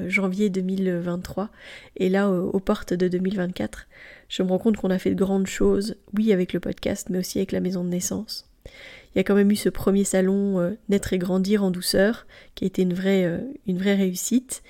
janvier 0.08 0.50
2023 0.50 1.48
et 1.96 2.08
là 2.08 2.28
aux, 2.28 2.58
portes 2.58 2.94
de 2.94 3.06
2024, 3.06 3.86
je 4.28 4.42
me 4.42 4.48
rends 4.48 4.58
compte 4.58 4.76
qu'on 4.76 4.90
a 4.90 4.98
fait 4.98 5.10
de 5.10 5.14
grandes 5.14 5.46
choses, 5.46 5.94
oui 6.16 6.32
avec 6.32 6.52
le 6.52 6.58
podcast, 6.58 7.10
mais 7.10 7.18
aussi 7.18 7.38
avec 7.38 7.52
la 7.52 7.60
maison 7.60 7.84
de 7.84 7.88
naissance. 7.88 8.50
Il 8.66 9.18
y 9.18 9.20
a 9.20 9.22
quand 9.22 9.36
même 9.36 9.52
eu 9.52 9.56
ce 9.56 9.68
premier 9.68 10.02
salon 10.02 10.76
Naître 10.88 11.12
et 11.12 11.18
grandir 11.18 11.62
en 11.62 11.70
douceur, 11.70 12.26
qui 12.56 12.64
a 12.64 12.66
été 12.66 12.82
une 12.82 12.94
vraie, 12.94 13.40
une 13.68 13.78
vraie 13.78 13.94
réussite. 13.94 14.64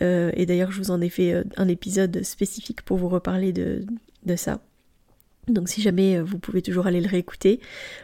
et 0.00 0.46
d'ailleurs, 0.46 0.70
je 0.70 0.78
vous 0.78 0.92
en 0.92 1.00
ai 1.00 1.08
fait 1.08 1.42
un 1.56 1.66
épisode 1.66 2.22
spécifique 2.22 2.82
pour 2.82 2.98
vous 2.98 3.08
reparler 3.08 3.52
de, 3.52 3.84
de 4.24 4.36
ça. 4.36 4.60
Donc 5.52 5.68
si 5.68 5.82
jamais 5.82 6.16
euh, 6.16 6.22
vous 6.22 6.38
pouvez 6.38 6.62
toujours 6.62 6.86
aller 6.86 7.00
le 7.00 7.08
réécouter, 7.08 7.60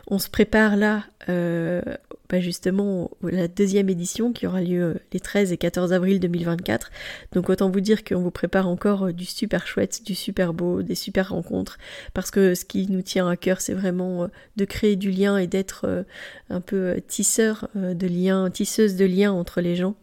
on 0.08 0.18
se 0.18 0.28
prépare 0.28 0.76
là 0.76 1.04
euh, 1.28 1.80
bah 2.28 2.40
justement 2.40 3.10
la 3.22 3.48
deuxième 3.48 3.88
édition 3.88 4.32
qui 4.32 4.46
aura 4.46 4.60
lieu 4.60 4.82
euh, 4.82 4.94
les 5.12 5.20
13 5.20 5.52
et 5.52 5.56
14 5.56 5.92
avril 5.92 6.20
2024. 6.20 6.90
Donc 7.32 7.48
autant 7.48 7.70
vous 7.70 7.80
dire 7.80 8.04
qu'on 8.04 8.20
vous 8.20 8.30
prépare 8.30 8.68
encore 8.68 9.12
du 9.12 9.24
super 9.24 9.66
chouette, 9.66 10.02
du 10.04 10.14
super 10.14 10.54
beau, 10.54 10.82
des 10.82 10.94
super 10.94 11.30
rencontres, 11.30 11.78
parce 12.14 12.30
que 12.30 12.54
ce 12.54 12.64
qui 12.64 12.90
nous 12.90 13.02
tient 13.02 13.28
à 13.28 13.36
cœur 13.36 13.60
c'est 13.60 13.74
vraiment 13.74 14.28
de 14.56 14.64
créer 14.64 14.96
du 14.96 15.10
lien 15.10 15.38
et 15.38 15.46
d'être 15.46 16.04
un 16.50 16.60
peu 16.60 17.00
tisseur 17.06 17.68
de 17.74 18.06
liens, 18.06 18.50
tisseuse 18.50 18.96
de 18.96 19.04
liens 19.04 19.32
entre 19.32 19.60
les 19.60 19.76
gens. 19.76 19.94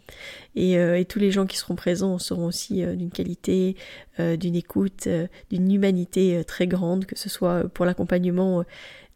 Euh, 0.58 0.96
et, 0.96 1.06
tous 1.06 1.20
les 1.20 1.32
gens 1.32 1.46
qui 1.46 1.58
seront 1.58 1.76
présents 1.76 2.20
seront 2.20 2.46
aussi 2.46 2.84
euh, 2.84 2.96
d'une 2.96 3.10
qualité, 3.10 3.76
euh, 4.20 4.38
d'une 4.38 4.56
écoute, 4.56 5.08
d'une 5.50 5.72
humanité 5.72 6.44
très 6.46 6.68
grande, 6.68 7.06
que 7.06 7.18
ce 7.18 7.30
soit 7.34 7.68
pour 7.74 7.86
l'accompagnement 7.86 8.64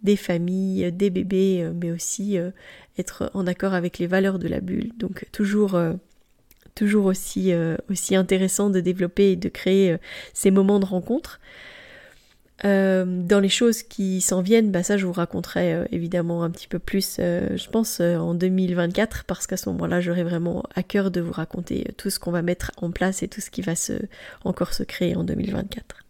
des 0.04 0.16
familles, 0.18 0.92
des 0.92 1.10
bébés, 1.10 1.72
mais 1.82 1.92
aussi 1.92 2.38
être 2.98 3.32
en 3.34 3.48
accord 3.48 3.74
avec 3.74 3.98
les 4.00 4.08
valeurs 4.08 4.40
de 4.40 4.48
la 4.48 4.60
bulle. 4.60 4.92
Donc 4.98 5.26
toujours 5.32 5.80
toujours 6.76 7.06
aussi, 7.06 7.52
intéressant 8.12 8.70
de 8.70 8.80
développer 8.80 9.32
et 9.32 9.36
de 9.36 9.50
créer 9.50 9.98
ces 10.34 10.52
moments 10.52 10.80
de 10.80 10.86
rencontre. 10.86 11.40
dans 12.64 13.40
les 13.42 13.50
choses 13.50 13.84
qui 13.84 14.22
s'en 14.22 14.42
viennent, 14.42 14.72
bah 14.72 14.84
ça 14.84 14.98
je 14.98 15.06
vous 15.06 15.14
raconterai 15.14 15.86
évidemment 15.92 16.44
un 16.44 16.50
petit 16.50 16.68
peu 16.68 16.80
plus, 16.80 17.18
je 17.18 17.70
pense, 17.70 18.00
en 18.00 18.34
2024, 18.34 19.26
parce 19.26 19.48
qu'à 19.48 19.58
ce 19.58 19.70
moment-là, 19.70 20.02
j'aurai 20.02 20.24
vraiment 20.24 20.64
à 20.76 20.84
cœur 20.84 21.12
de 21.12 21.22
vous 21.22 21.32
raconter 21.32 21.86
tout 21.98 22.10
ce 22.10 22.20
qu'on 22.20 22.32
va 22.32 22.42
mettre 22.42 22.72
en 22.78 22.92
place 22.92 23.24
et 23.24 23.28
tout 23.28 23.42
ce 23.42 23.50
qui 23.50 23.62
va 23.62 23.74
encore 24.44 24.74
se 24.74 24.84
créer 24.84 25.16
en 25.16 25.24
2024. 25.24 26.07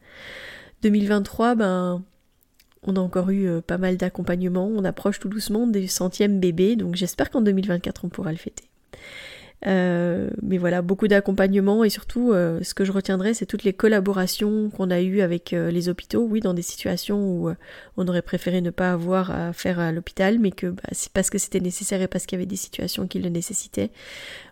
2023, 0.84 1.56
ben, 1.56 2.04
on 2.84 2.96
a 2.96 3.00
encore 3.00 3.30
eu 3.30 3.48
euh, 3.48 3.62
pas 3.62 3.78
mal 3.78 3.98
d'accompagnements. 3.98 4.68
On 4.68 4.84
approche 4.84 5.20
tout 5.20 5.30
doucement 5.30 5.68
des 5.68 5.88
centièmes 5.88 6.40
bébés, 6.40 6.76
donc 6.76 6.96
j'espère 6.96 7.30
qu'en 7.30 7.42
2024 7.42 8.06
on 8.06 8.10
pourra 8.10 8.32
le 8.32 8.38
fêter. 8.38 8.64
Euh, 9.66 10.30
mais 10.44 10.60
voilà, 10.60 10.84
beaucoup 10.84 11.08
d'accompagnement 11.08 11.84
et 11.84 11.90
surtout, 11.90 12.32
euh, 12.32 12.60
ce 12.62 12.76
que 12.76 12.86
je 12.86 12.92
retiendrai, 12.92 13.34
c'est 13.34 13.48
toutes 13.48 13.64
les 13.64 13.74
collaborations 13.74 14.70
qu'on 14.70 14.92
a 14.92 15.02
eues 15.02 15.22
avec 15.22 15.52
les 15.52 15.90
hôpitaux. 15.90 16.28
Oui, 16.30 16.42
dans 16.42 16.54
des 16.54 16.62
situations 16.62 17.20
où 17.20 17.50
on 17.98 18.08
aurait 18.08 18.22
préféré 18.22 18.62
ne 18.62 18.70
pas 18.70 18.92
avoir 18.92 19.32
à 19.32 19.54
faire 19.54 19.80
à 19.80 19.92
l'hôpital, 19.92 20.38
mais 20.38 20.52
que 20.52 20.68
bah, 20.68 20.84
c'est 20.92 21.12
parce 21.12 21.32
que 21.32 21.40
c'était 21.40 21.60
nécessaire 21.60 22.02
et 22.02 22.08
parce 22.08 22.28
qu'il 22.28 22.38
y 22.38 22.40
avait 22.40 22.46
des 22.46 22.56
situations 22.56 23.08
qui 23.08 23.20
le 23.20 23.30
nécessitaient 23.30 23.90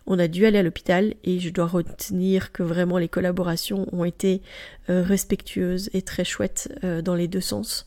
on 0.06 0.18
a 0.18 0.28
dû 0.28 0.46
aller 0.46 0.58
à 0.58 0.62
l'hôpital 0.62 1.14
et 1.24 1.40
je 1.40 1.50
dois 1.50 1.66
retenir 1.66 2.52
que 2.52 2.62
vraiment 2.62 2.98
les 2.98 3.08
collaborations 3.08 3.86
ont 3.92 4.04
été 4.04 4.40
euh, 4.88 5.02
respectueuses 5.02 5.90
et 5.92 6.02
très 6.02 6.24
chouettes 6.24 6.72
euh, 6.84 7.02
dans 7.02 7.14
les 7.14 7.26
deux 7.26 7.40
sens. 7.40 7.84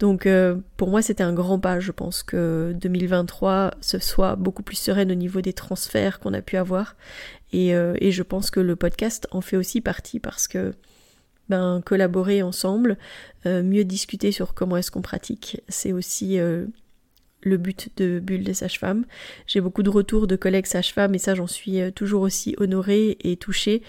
Donc 0.00 0.26
euh, 0.26 0.56
pour 0.76 0.88
moi 0.88 1.00
c'était 1.00 1.22
un 1.22 1.32
grand 1.32 1.58
pas, 1.60 1.78
je 1.78 1.92
pense 1.92 2.22
que 2.22 2.74
2023 2.80 3.74
ce 3.80 3.98
soit 3.98 4.36
beaucoup 4.36 4.62
plus 4.62 4.76
sereine 4.76 5.12
au 5.12 5.16
niveau 5.16 5.40
des 5.40 5.52
transferts 5.52 6.18
qu'on 6.18 6.34
a 6.34 6.42
pu 6.42 6.56
avoir 6.56 6.96
et, 7.52 7.72
je 7.72 8.22
pense 8.22 8.50
que 8.50 8.60
le 8.60 8.76
podcast 8.76 9.26
en 9.30 9.40
fait 9.40 9.56
aussi 9.56 9.80
partie 9.80 10.20
parce 10.20 10.48
que 10.48 10.72
ben, 11.48 11.82
collaborer 11.84 12.42
ensemble, 12.42 12.96
mieux 13.44 13.84
discuter 13.84 14.30
sur 14.30 14.54
comment 14.54 14.76
est-ce 14.76 14.92
qu'on 14.92 15.02
pratique, 15.02 15.60
c'est 15.68 15.92
aussi 15.92 16.38
le 17.42 17.56
but 17.56 17.90
de 17.96 18.20
Bulle 18.20 18.44
des 18.44 18.54
sages-femmes. 18.54 19.04
J'ai 19.46 19.60
beaucoup 19.60 19.82
de 19.82 19.90
retours 19.90 20.26
de 20.26 20.36
collègues 20.36 20.66
sages-femmes 20.66 21.14
et 21.14 21.18
ça 21.18 21.34
j'en 21.34 21.46
suis 21.46 21.80
euh, 21.80 21.90
toujours 21.90 22.22
aussi 22.22 22.54
honorée 22.58 23.16
et 23.20 23.36
touchée 23.36 23.82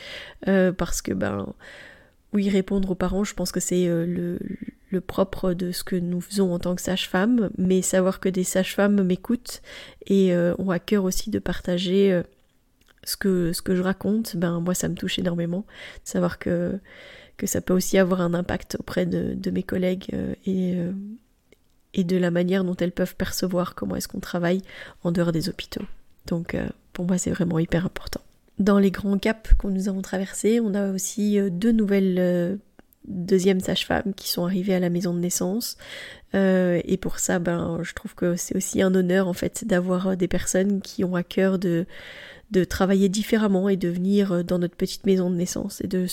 euh, 0.47 0.71
parce 0.71 1.01
que 1.01 1.13
ben 1.13 1.53
oui 2.33 2.49
répondre 2.49 2.91
aux 2.91 2.95
parents 2.95 3.23
je 3.23 3.33
pense 3.33 3.51
que 3.51 3.59
c'est 3.59 3.87
euh, 3.87 4.05
le, 4.05 5.01
propre 5.01 5.53
de 5.53 5.71
ce 5.71 5.83
que 5.83 5.95
nous 5.95 6.21
faisons 6.21 6.53
en 6.53 6.59
tant 6.59 6.75
que 6.75 6.81
sages-femmes 6.81 7.49
mais 7.57 7.81
savoir 7.81 8.19
que 8.19 8.29
des 8.29 8.43
sages-femmes 8.43 9.03
m'écoutent 9.03 9.61
et 10.05 10.35
ont 10.57 10.69
à 10.69 10.79
cœur 10.79 11.05
aussi 11.05 11.29
de 11.29 11.39
partager 11.39 12.21
ce 13.05 13.15
que, 13.15 13.53
ce 13.53 13.61
que 13.61 13.73
je 13.73 13.81
raconte 13.81 14.35
ben 14.35 14.59
moi 14.59 14.73
ça 14.73 14.89
me 14.89 14.95
touche 14.95 15.17
énormément 15.17 15.65
savoir 16.03 16.39
que 16.39 16.77
que 17.37 17.47
ça 17.47 17.61
peut 17.61 17.73
aussi 17.73 17.97
avoir 17.97 18.19
un 18.19 18.33
impact 18.33 18.75
auprès 18.81 19.05
de, 19.05 19.33
de 19.33 19.49
mes 19.49 19.63
collègues 19.63 20.13
et 20.45 20.75
et 21.93 22.03
de 22.03 22.17
la 22.17 22.31
manière 22.31 22.63
dont 22.63 22.75
elles 22.75 22.91
peuvent 22.91 23.15
percevoir 23.15 23.75
comment 23.75 23.95
est-ce 23.95 24.07
qu'on 24.07 24.19
travaille 24.19 24.61
en 25.03 25.11
dehors 25.11 25.31
des 25.31 25.49
hôpitaux. 25.49 25.83
Donc 26.27 26.55
euh, 26.55 26.67
pour 26.93 27.05
moi 27.05 27.17
c'est 27.17 27.31
vraiment 27.31 27.59
hyper 27.59 27.85
important. 27.85 28.21
Dans 28.59 28.79
les 28.79 28.91
grands 28.91 29.17
caps 29.17 29.53
que 29.57 29.67
nous 29.67 29.89
avons 29.89 30.01
traversés, 30.01 30.59
on 30.59 30.73
a 30.73 30.91
aussi 30.91 31.39
euh, 31.39 31.49
deux 31.49 31.71
nouvelles 31.71 32.17
euh, 32.19 32.55
deuxièmes 33.07 33.59
sages-femmes 33.59 34.13
qui 34.15 34.29
sont 34.29 34.45
arrivées 34.45 34.75
à 34.75 34.79
la 34.79 34.89
maison 34.89 35.13
de 35.13 35.19
naissance. 35.19 35.77
et 36.33 36.97
pour 37.01 37.17
ça, 37.17 37.39
ben, 37.39 37.79
je 37.81 37.93
trouve 37.93 38.13
que 38.13 38.35
c'est 38.35 38.55
aussi 38.55 38.81
un 38.83 38.93
honneur 38.93 39.27
en 39.27 39.33
fait 39.33 39.65
d'avoir 39.65 40.15
des 40.15 40.27
personnes 40.27 40.81
qui 40.81 41.03
ont 41.03 41.15
à 41.15 41.23
cœur 41.23 41.57
de, 41.57 41.87
de 42.51 42.63
travailler 42.63 43.09
différemment 43.09 43.69
et 43.69 43.75
de 43.75 43.89
venir 43.89 44.43
dans 44.43 44.59
notre 44.59 44.75
petite 44.75 45.07
maison 45.07 45.31
de 45.31 45.35
naissance 45.35 45.81
et 45.81 45.87
de, 45.87 46.05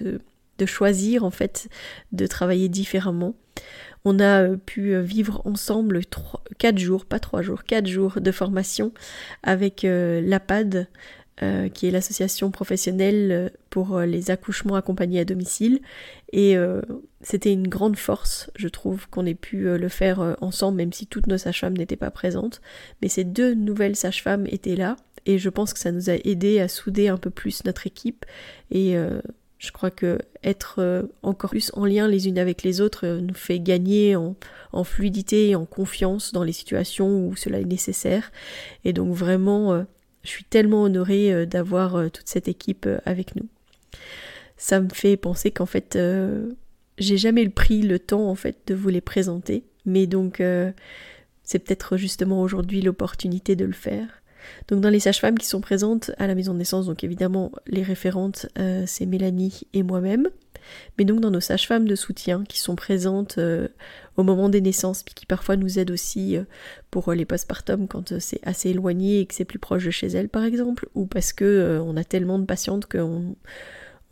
de, 0.00 0.20
de 0.58 0.66
choisir 0.66 1.24
en 1.24 1.30
fait 1.30 1.68
de 2.12 2.26
travailler 2.26 2.68
différemment. 2.68 3.34
On 4.04 4.18
a 4.18 4.42
euh, 4.42 4.56
pu 4.56 4.94
euh, 4.94 5.02
vivre 5.02 5.42
ensemble 5.44 6.00
4 6.58 6.78
jours, 6.78 7.04
pas 7.04 7.18
3 7.18 7.42
jours, 7.42 7.64
4 7.64 7.86
jours 7.86 8.20
de 8.20 8.32
formation 8.32 8.92
avec 9.42 9.84
euh, 9.84 10.20
l'APAD, 10.20 10.88
qui 11.72 11.86
est 11.86 11.92
l'association 11.92 12.50
professionnelle 12.50 13.52
pour 13.70 14.00
les 14.00 14.32
accouchements 14.32 14.74
accompagnés 14.74 15.20
à 15.20 15.24
domicile. 15.24 15.78
Et 16.32 16.56
c'était 17.20 17.52
une 17.52 17.68
grande 17.68 17.96
force, 17.96 18.50
je 18.56 18.66
trouve, 18.66 19.08
qu'on 19.08 19.24
ait 19.24 19.36
pu 19.36 19.78
le 19.78 19.88
faire 19.88 20.36
ensemble, 20.40 20.78
même 20.78 20.92
si 20.92 21.06
toutes 21.06 21.28
nos 21.28 21.38
sages-femmes 21.38 21.76
n'étaient 21.76 21.94
pas 21.94 22.10
présentes. 22.10 22.60
Mais 23.02 23.08
ces 23.08 23.22
deux 23.22 23.54
nouvelles 23.54 23.94
sages-femmes 23.94 24.48
étaient 24.48 24.74
là, 24.74 24.96
et 25.26 25.38
je 25.38 25.48
pense 25.48 25.72
que 25.72 25.78
ça 25.78 25.92
nous 25.92 26.10
a 26.10 26.14
aidé 26.14 26.58
à 26.58 26.66
souder 26.66 27.06
un 27.06 27.18
peu 27.18 27.30
plus 27.30 27.64
notre 27.64 27.86
équipe 27.86 28.26
je 29.58 29.72
crois 29.72 29.90
que 29.90 30.20
être 30.44 30.76
euh, 30.78 31.02
encore 31.22 31.50
plus 31.50 31.72
en 31.74 31.84
lien 31.84 32.06
les 32.06 32.28
unes 32.28 32.38
avec 32.38 32.62
les 32.62 32.80
autres 32.80 33.06
euh, 33.06 33.20
nous 33.20 33.34
fait 33.34 33.58
gagner 33.58 34.14
en, 34.14 34.36
fluidité 34.84 35.50
et 35.50 35.56
en 35.56 35.64
confiance 35.64 36.32
dans 36.32 36.44
les 36.44 36.52
situations 36.52 37.26
où 37.26 37.34
cela 37.34 37.58
est 37.58 37.64
nécessaire. 37.64 38.30
Et 38.84 38.92
donc 38.92 39.12
vraiment, 39.12 39.72
euh, 39.72 39.82
je 40.22 40.28
suis 40.28 40.44
tellement 40.44 40.84
honorée 40.84 41.46
d'avoir 41.46 42.10
toute 42.12 42.28
cette 42.28 42.46
équipe 42.46 42.88
avec 43.04 43.34
nous. 43.34 43.48
Ça 44.56 44.80
me 44.80 44.88
fait 44.90 45.16
penser 45.16 45.50
qu'en 45.50 45.66
fait, 45.66 45.98
j'ai 46.98 47.16
jamais 47.16 47.48
pris 47.48 47.82
le 47.82 47.98
temps 47.98 48.28
en 48.28 48.34
fait 48.34 48.58
de 48.66 48.74
vous 48.74 48.88
les 48.88 49.00
présenter, 49.00 49.64
mais 49.86 50.06
donc 50.06 50.42
c'est 51.42 51.58
peut-être 51.58 51.96
justement 51.96 52.42
aujourd'hui 52.42 52.82
l'opportunité 52.82 53.56
de 53.56 53.64
le 53.64 53.72
faire. 53.72 54.17
Donc 54.68 54.80
dans 54.80 54.90
les 54.90 55.00
sages-femmes 55.00 55.38
qui 55.38 55.46
sont 55.46 55.60
présentes 55.60 56.10
à 56.18 56.26
la 56.26 56.34
maison 56.34 56.52
de 56.52 56.58
naissance, 56.58 56.86
donc 56.86 57.02
évidemment 57.04 57.52
les 57.66 57.82
référentes, 57.82 58.46
euh, 58.58 58.84
c'est 58.86 59.06
Mélanie 59.06 59.62
et 59.72 59.82
moi-même. 59.82 60.28
Mais 60.98 61.06
donc 61.06 61.20
dans 61.20 61.30
nos 61.30 61.40
sages-femmes 61.40 61.88
de 61.88 61.94
soutien 61.94 62.44
qui 62.44 62.58
sont 62.58 62.76
présentes 62.76 63.38
euh, 63.38 63.68
au 64.16 64.22
moment 64.22 64.50
des 64.50 64.60
naissances, 64.60 65.02
puis 65.02 65.14
qui 65.14 65.24
parfois 65.24 65.56
nous 65.56 65.78
aident 65.78 65.92
aussi 65.92 66.36
euh, 66.36 66.44
pour 66.90 67.12
les 67.12 67.24
postpartum 67.24 67.88
quand 67.88 68.18
c'est 68.18 68.40
assez 68.42 68.70
éloigné 68.70 69.20
et 69.20 69.26
que 69.26 69.34
c'est 69.34 69.46
plus 69.46 69.58
proche 69.58 69.86
de 69.86 69.90
chez 69.90 70.08
elles 70.08 70.28
par 70.28 70.44
exemple, 70.44 70.88
ou 70.94 71.06
parce 71.06 71.32
que 71.32 71.80
on 71.82 71.96
a 71.96 72.04
tellement 72.04 72.38
de 72.38 72.44
patientes 72.44 72.86
qu'on 72.86 73.36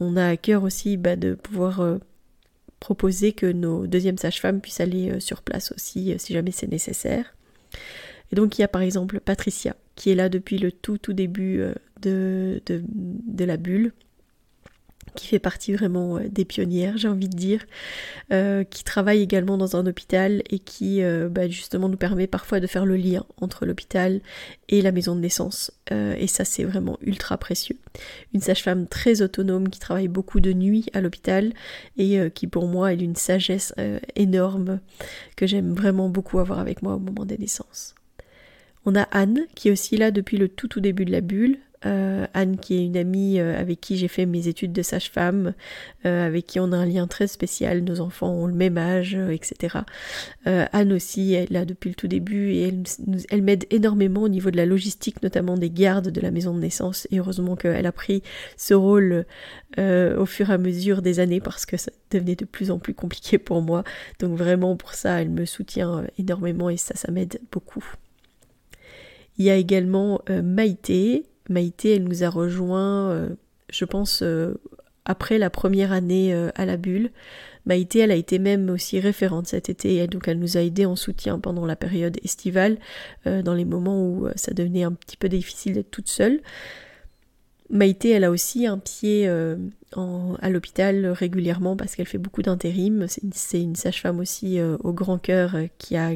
on 0.01 0.17
a 0.17 0.27
à 0.29 0.37
cœur 0.39 0.63
aussi 0.63 0.97
bah, 0.97 1.17
de 1.17 1.35
pouvoir 1.35 1.99
proposer 2.81 3.33
que 3.33 3.47
nos 3.47 3.87
deuxièmes 3.87 4.19
sages-femmes 4.19 4.61
puissent 4.61 4.81
aller 4.81 5.21
sur 5.21 5.43
place 5.43 5.73
aussi 5.73 6.15
si 6.19 6.33
jamais 6.33 6.53
c'est 6.53 6.71
nécessaire. 6.71 7.35
Et 8.33 8.37
donc 8.37 8.59
il 8.59 8.63
y 8.63 8.65
a 8.65 8.69
par 8.69 8.83
exemple 8.83 9.21
Patricia, 9.21 9.77
qui 9.97 10.11
est 10.11 10.15
là 10.15 10.29
depuis 10.29 10.59
le 10.59 10.71
tout 10.71 10.99
tout 10.99 11.15
début 11.15 11.61
euh, 11.61 11.75
de, 12.03 12.63
de, 12.67 13.45
la 13.45 13.57
bulle, 13.57 13.93
qui 15.15 15.29
fait 15.29 15.39
partie 15.39 15.73
vraiment 15.73 16.19
euh, 16.19 16.29
des 16.29 16.45
pionnières, 16.45 16.99
j'ai 16.99 17.09
envie 17.09 17.31
de 17.31 17.37
dire, 17.37 17.65
euh, 18.33 18.65
qui 18.65 18.85
travaille 18.85 19.23
également 19.23 19.57
dans 19.57 19.75
un 19.77 19.87
hôpital 19.87 20.43
et 20.51 20.59
qui 20.59 21.01
bah, 21.31 21.49
justement 21.49 21.89
nous 21.89 21.97
permet 21.97 22.27
parfois 22.27 22.61
de 22.61 22.67
faire 22.67 22.85
le 22.85 22.97
lien 22.97 23.25
entre 23.41 23.65
l'hôpital 23.65 24.21
et 24.69 24.83
la 24.83 24.93
maison 24.93 25.17
de 25.17 25.21
naissance. 25.21 25.73
et 25.91 26.27
ça 26.27 26.45
c'est 26.45 26.65
vraiment 26.65 26.99
ultra 27.01 27.39
précieux. 27.39 27.79
Une 28.35 28.43
sage-femme 28.43 28.87
très 28.87 29.23
autonome 29.23 29.71
qui 29.71 29.81
travaille 29.81 30.09
beaucoup 30.09 30.41
de 30.41 30.53
nuit 30.53 30.87
à 30.93 31.01
l'hôpital 31.01 31.55
et 31.97 32.19
qui 32.35 32.47
pour 32.47 32.67
moi 32.67 32.93
est 32.93 32.97
d'une 32.97 33.17
sagesse 33.17 33.73
énorme 34.17 34.81
que 35.37 35.47
j'aime 35.47 35.73
vraiment 35.73 36.11
beaucoup 36.11 36.41
avoir 36.41 36.59
avec 36.59 36.83
moi 36.83 36.97
au 36.97 36.99
moment 36.99 37.25
des 37.25 37.39
naissances. 37.39 37.95
On 38.87 38.95
a 38.95 39.03
Anne 39.03 39.41
qui 39.57 39.69
est 39.69 39.73
aussi 39.73 39.97
là 39.97 40.13
depuis 40.13 40.37
le 40.37 40.49
tout 40.49 40.69
tout 40.69 40.81
début 40.81 41.05
de 41.05 41.13
la 41.13 41.21
bulle. 41.21 41.59
Euh, 41.85 42.27
Anne 42.35 42.57
qui 42.57 42.75
est 42.75 42.85
une 42.85 42.97
amie 42.97 43.39
euh, 43.39 43.61
avec 43.61 43.81
qui 43.81 43.97
j'ai 43.97 44.09
fait 44.09 44.27
mes 44.27 44.49
études 44.49 44.73
de 44.73 44.83
sage-femme, 44.83 45.53
euh, 46.05 46.27
avec 46.27 46.47
qui 46.47 46.59
on 46.59 46.73
a 46.73 46.77
un 46.77 46.87
lien 46.87 47.07
très 47.07 47.27
spécial, 47.27 47.81
nos 47.81 48.01
enfants 48.01 48.31
ont 48.31 48.47
le 48.47 48.55
même 48.55 48.79
âge, 48.79 49.15
etc. 49.15 49.79
Anne 50.47 50.93
aussi 50.93 51.35
est 51.35 51.51
là 51.51 51.65
depuis 51.65 51.91
le 51.91 51.95
tout 51.95 52.07
début 52.07 52.53
et 52.53 52.63
elle, 52.69 52.85
elle 53.31 53.43
m'aide 53.43 53.67
énormément 53.71 54.23
au 54.23 54.29
niveau 54.29 54.51
de 54.51 54.57
la 54.57 54.67
logistique, 54.67 55.23
notamment 55.23 55.57
des 55.57 55.71
gardes 55.71 56.09
de 56.09 56.21
la 56.21 56.31
maison 56.31 56.55
de 56.55 56.61
naissance. 56.61 57.09
Et 57.11 57.19
heureusement 57.19 57.57
qu'elle 57.57 57.87
a 57.87 57.93
pris 57.93 58.23
ce 58.57 58.75
rôle 58.75 59.27
au 59.79 60.27
fur 60.27 60.51
et 60.51 60.55
à 60.55 60.59
mesure 60.59 61.03
des 61.03 61.21
années 61.21 61.41
parce 61.41 61.67
que 61.67 61.77
ça 61.77 61.91
devenait 62.11 62.37
de 62.37 62.45
plus 62.45 62.71
en 62.71 62.79
plus 62.79 62.95
compliqué 62.95 63.39
pour 63.39 63.61
moi. 63.61 63.83
Donc 64.21 64.37
vraiment 64.37 64.77
pour 64.77 64.95
ça, 64.95 65.21
elle 65.21 65.31
me 65.31 65.45
soutient 65.45 66.05
énormément 66.19 66.71
et 66.71 66.77
ça, 66.77 66.95
ça 66.95 67.11
m'aide 67.11 67.41
beaucoup. 67.51 67.85
Il 69.39 69.45
y 69.45 69.51
a 69.51 69.57
également 69.57 70.21
euh, 70.31 70.43
Maïté. 70.43 71.27
Maïté, 71.49 71.97
elle 71.97 72.05
nous 72.05 72.25
a 72.25 72.29
rejoint, 72.29 73.11
euh, 73.11 73.29
je 73.71 73.85
pense, 73.85 74.23
euh, 74.23 74.55
après 75.05 75.39
la 75.39 75.51
première 75.51 75.93
année 75.93 76.35
à 76.57 76.67
la 76.67 76.77
bulle. 76.77 77.11
Maïté, 77.65 78.01
elle 78.01 78.11
a 78.11 78.17
été 78.17 78.39
même 78.41 78.71
aussi 78.71 78.99
référente 78.99 79.47
cet 79.47 79.69
été, 79.69 79.97
et 79.97 80.07
donc 80.09 80.27
elle 80.27 80.39
nous 80.39 80.57
a 80.57 80.61
aidé 80.61 80.85
en 80.85 80.97
soutien 80.97 81.39
pendant 81.39 81.65
la 81.65 81.77
période 81.77 82.17
estivale, 82.25 82.79
dans 83.25 83.55
les 83.55 83.65
moments 83.65 84.05
où 84.05 84.29
ça 84.35 84.53
devenait 84.53 84.83
un 84.83 84.91
petit 84.91 85.17
peu 85.17 85.29
difficile 85.29 85.75
d'être 85.75 85.93
toute 85.93 86.09
seule. 86.09 86.41
Maïté, 87.71 88.11
elle 88.11 88.25
a 88.25 88.33
aussi 88.33 88.67
un 88.67 88.79
pied 88.79 89.29
à 89.29 90.51
l'hôpital 90.51 91.07
régulièrement 91.07 91.77
parce 91.77 91.95
qu'elle 91.95 92.07
fait 92.07 92.19
beaucoup 92.19 92.43
d'intérim. 92.43 93.07
C'est 93.09 93.63
une, 93.63 93.77
sage-femme 93.77 94.19
aussi 94.19 94.61
au 94.61 94.93
grand 94.93 95.19
cœur 95.19 95.55
qui 95.79 95.97
a 95.97 96.15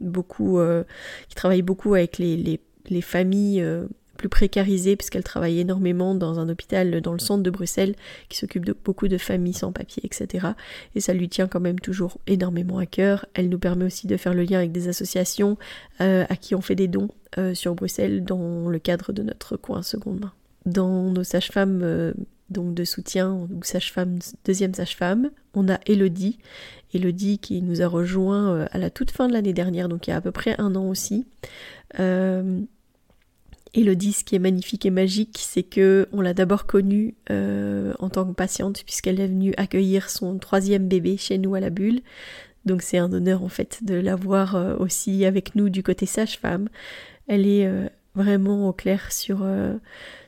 beaucoup, 0.00 0.58
euh, 0.58 0.84
qui 1.28 1.34
travaille 1.34 1.62
beaucoup 1.62 1.94
avec 1.94 2.18
les, 2.18 2.60
les, 2.88 3.00
familles 3.00 3.62
euh, 3.62 3.86
plus 4.16 4.28
précarisée 4.28 4.96
puisqu'elle 4.96 5.22
travaille 5.22 5.60
énormément 5.60 6.14
dans 6.14 6.38
un 6.38 6.48
hôpital 6.48 7.00
dans 7.00 7.12
le 7.12 7.18
centre 7.18 7.42
de 7.42 7.50
Bruxelles 7.50 7.94
qui 8.28 8.38
s'occupe 8.38 8.64
de 8.64 8.74
beaucoup 8.84 9.08
de 9.08 9.18
familles 9.18 9.54
sans 9.54 9.72
papier, 9.72 10.02
etc. 10.04 10.48
Et 10.94 11.00
ça 11.00 11.12
lui 11.12 11.28
tient 11.28 11.48
quand 11.48 11.60
même 11.60 11.80
toujours 11.80 12.18
énormément 12.26 12.78
à 12.78 12.86
cœur. 12.86 13.26
Elle 13.34 13.48
nous 13.48 13.58
permet 13.58 13.84
aussi 13.84 14.06
de 14.06 14.16
faire 14.16 14.34
le 14.34 14.42
lien 14.42 14.58
avec 14.58 14.72
des 14.72 14.88
associations 14.88 15.58
euh, 16.00 16.24
à 16.28 16.36
qui 16.36 16.54
on 16.54 16.60
fait 16.60 16.76
des 16.76 16.88
dons 16.88 17.08
sur 17.52 17.74
Bruxelles 17.74 18.24
dans 18.24 18.70
le 18.70 18.78
cadre 18.78 19.12
de 19.12 19.22
notre 19.22 19.58
coin 19.58 19.82
seconde 19.82 20.20
main. 20.20 20.32
Dans 20.64 21.10
nos 21.10 21.22
sages-femmes 21.22 22.14
donc 22.50 22.74
de 22.74 22.84
soutien, 22.84 23.32
ou 23.32 23.62
sage-femme, 23.62 24.18
deuxième 24.44 24.74
sage-femme, 24.74 25.30
on 25.54 25.68
a 25.68 25.78
Elodie. 25.86 26.38
Elodie 26.94 27.38
qui 27.38 27.62
nous 27.62 27.82
a 27.82 27.86
rejoint 27.86 28.66
à 28.70 28.78
la 28.78 28.90
toute 28.90 29.10
fin 29.10 29.28
de 29.28 29.32
l'année 29.32 29.52
dernière, 29.52 29.88
donc 29.88 30.06
il 30.06 30.10
y 30.10 30.12
a 30.12 30.16
à 30.16 30.20
peu 30.20 30.32
près 30.32 30.54
un 30.58 30.74
an 30.76 30.88
aussi. 30.88 31.26
Elodie, 33.76 34.12
ce 34.12 34.24
qui 34.24 34.34
est 34.34 34.40
magnifique 34.40 34.86
et 34.86 34.90
magique, 34.90 35.38
c'est 35.38 35.62
que 35.62 36.08
on 36.12 36.22
l'a 36.22 36.32
d'abord 36.32 36.66
connue 36.66 37.14
euh, 37.30 37.92
en 37.98 38.08
tant 38.08 38.24
que 38.24 38.32
patiente 38.32 38.82
puisqu'elle 38.84 39.20
est 39.20 39.26
venue 39.26 39.52
accueillir 39.58 40.08
son 40.08 40.38
troisième 40.38 40.88
bébé 40.88 41.16
chez 41.18 41.36
nous 41.36 41.54
à 41.54 41.60
la 41.60 41.70
Bulle. 41.70 42.00
Donc 42.64 42.82
c'est 42.82 42.98
un 42.98 43.12
honneur 43.12 43.42
en 43.42 43.48
fait 43.48 43.80
de 43.82 43.94
l'avoir 43.94 44.56
euh, 44.56 44.76
aussi 44.78 45.24
avec 45.26 45.54
nous 45.54 45.68
du 45.68 45.82
côté 45.82 46.06
sage-femme. 46.06 46.68
Elle 47.28 47.46
est 47.46 47.66
euh, 47.66 47.88
vraiment 48.16 48.68
au 48.68 48.72
clair 48.72 49.12
sur, 49.12 49.40
euh, 49.42 49.74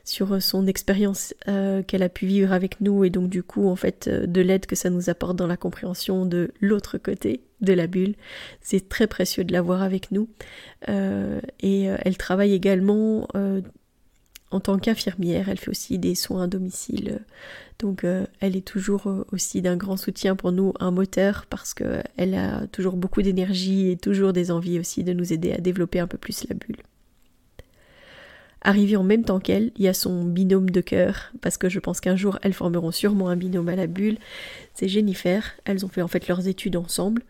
sur 0.05 0.41
son 0.41 0.67
expérience 0.67 1.33
euh, 1.47 1.81
qu'elle 1.83 2.03
a 2.03 2.09
pu 2.09 2.27
vivre 2.27 2.53
avec 2.53 2.79
nous 2.81 3.03
et 3.03 3.09
donc 3.09 3.29
du 3.29 3.43
coup 3.43 3.67
en 3.67 3.75
fait 3.75 4.07
euh, 4.07 4.27
de 4.27 4.41
l'aide 4.41 4.67
que 4.67 4.75
ça 4.75 4.89
nous 4.89 5.09
apporte 5.09 5.35
dans 5.35 5.47
la 5.47 5.57
compréhension 5.57 6.25
de 6.25 6.51
l'autre 6.61 6.97
côté 6.97 7.41
de 7.61 7.73
la 7.73 7.87
bulle. 7.87 8.15
C'est 8.61 8.87
très 8.87 9.07
précieux 9.07 9.43
de 9.43 9.51
l'avoir 9.51 9.81
avec 9.81 10.11
nous. 10.11 10.29
et 10.87 11.83
elle 11.83 12.15
travaille 12.15 12.53
également 12.53 13.27
en 14.51 14.59
tant 14.61 14.79
qu'infirmière, 14.79 15.49
elle 15.49 15.59
fait 15.59 15.69
aussi 15.69 15.99
des 15.99 16.15
soins 16.15 16.43
à 16.43 16.47
domicile. 16.47 17.19
Donc 17.79 18.05
elle 18.39 18.55
est 18.55 18.65
toujours 18.65 19.13
aussi 19.33 19.61
d'un 19.61 19.75
grand 19.75 19.97
soutien 19.97 20.37
pour 20.37 20.53
nous, 20.53 20.73
un 20.79 20.91
moteur, 20.91 21.47
parce 21.49 21.73
qu'elle 21.73 22.33
a 22.33 22.65
toujours 22.67 22.95
beaucoup 22.95 23.21
d'énergie 23.21 23.89
et 23.89 23.97
toujours 23.97 24.31
des 24.31 24.51
envies 24.51 24.79
aussi 24.79 25.03
de 25.03 25.11
nous 25.11 25.33
aider 25.33 25.51
à 25.51 25.57
développer 25.57 25.99
un 25.99 26.07
peu 26.07 26.17
plus 26.17 26.47
la 26.47 26.55
bulle. 26.55 26.77
Arrivé 28.61 28.97
en 28.97 29.03
même 29.03 29.23
temps 29.23 29.39
qu'elle, 29.39 29.71
il 29.77 29.85
y 29.85 29.87
a 29.87 29.93
son 29.93 30.25
binôme 30.25 30.69
de 30.69 30.81
cœur, 30.81 31.31
parce 31.39 31.57
que 31.57 31.69
je 31.69 31.79
pense 31.79 32.01
qu'un 32.01 32.17
jour 32.17 32.39
elles 32.41 32.53
formeront 32.53 32.91
sûrement 32.91 33.29
un 33.29 33.37
binôme 33.37 33.69
à 33.69 33.75
la 33.75 33.87
bulle. 33.87 34.17
C'est 34.73 34.89
Jennifer, 34.89 35.53
elles 35.63 35.85
ont 35.85 35.89
fait 35.89 36.01
en 36.01 36.09
fait 36.09 36.27
leurs 36.27 36.47
études 36.47 36.75
ensemble. 36.75 37.23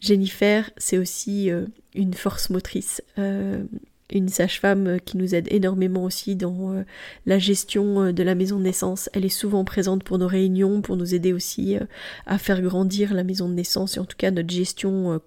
Jennifer, 0.00 0.70
c'est 0.76 0.98
aussi 0.98 1.50
euh, 1.50 1.64
une 1.94 2.12
force 2.12 2.50
motrice, 2.50 3.02
euh, 3.18 3.64
une 4.12 4.28
sage-femme 4.28 4.98
qui 5.04 5.16
nous 5.16 5.34
aide 5.34 5.48
énormément 5.50 6.04
aussi 6.04 6.36
dans 6.36 6.74
euh, 6.74 6.82
la 7.24 7.38
gestion 7.38 8.12
de 8.12 8.22
la 8.22 8.34
maison 8.34 8.58
de 8.58 8.64
naissance. 8.64 9.08
Elle 9.14 9.24
est 9.24 9.30
souvent 9.30 9.64
présente 9.64 10.04
pour 10.04 10.18
nos 10.18 10.28
réunions, 10.28 10.82
pour 10.82 10.98
nous 10.98 11.14
aider 11.14 11.32
aussi 11.32 11.78
à 12.26 12.36
faire 12.36 12.60
grandir 12.60 13.14
la 13.14 13.24
maison 13.24 13.48
de 13.48 13.54
naissance 13.54 13.96
et 13.96 14.00
en 14.00 14.04
tout 14.04 14.16
cas 14.18 14.30
notre 14.30 14.52
gestion 14.52 15.20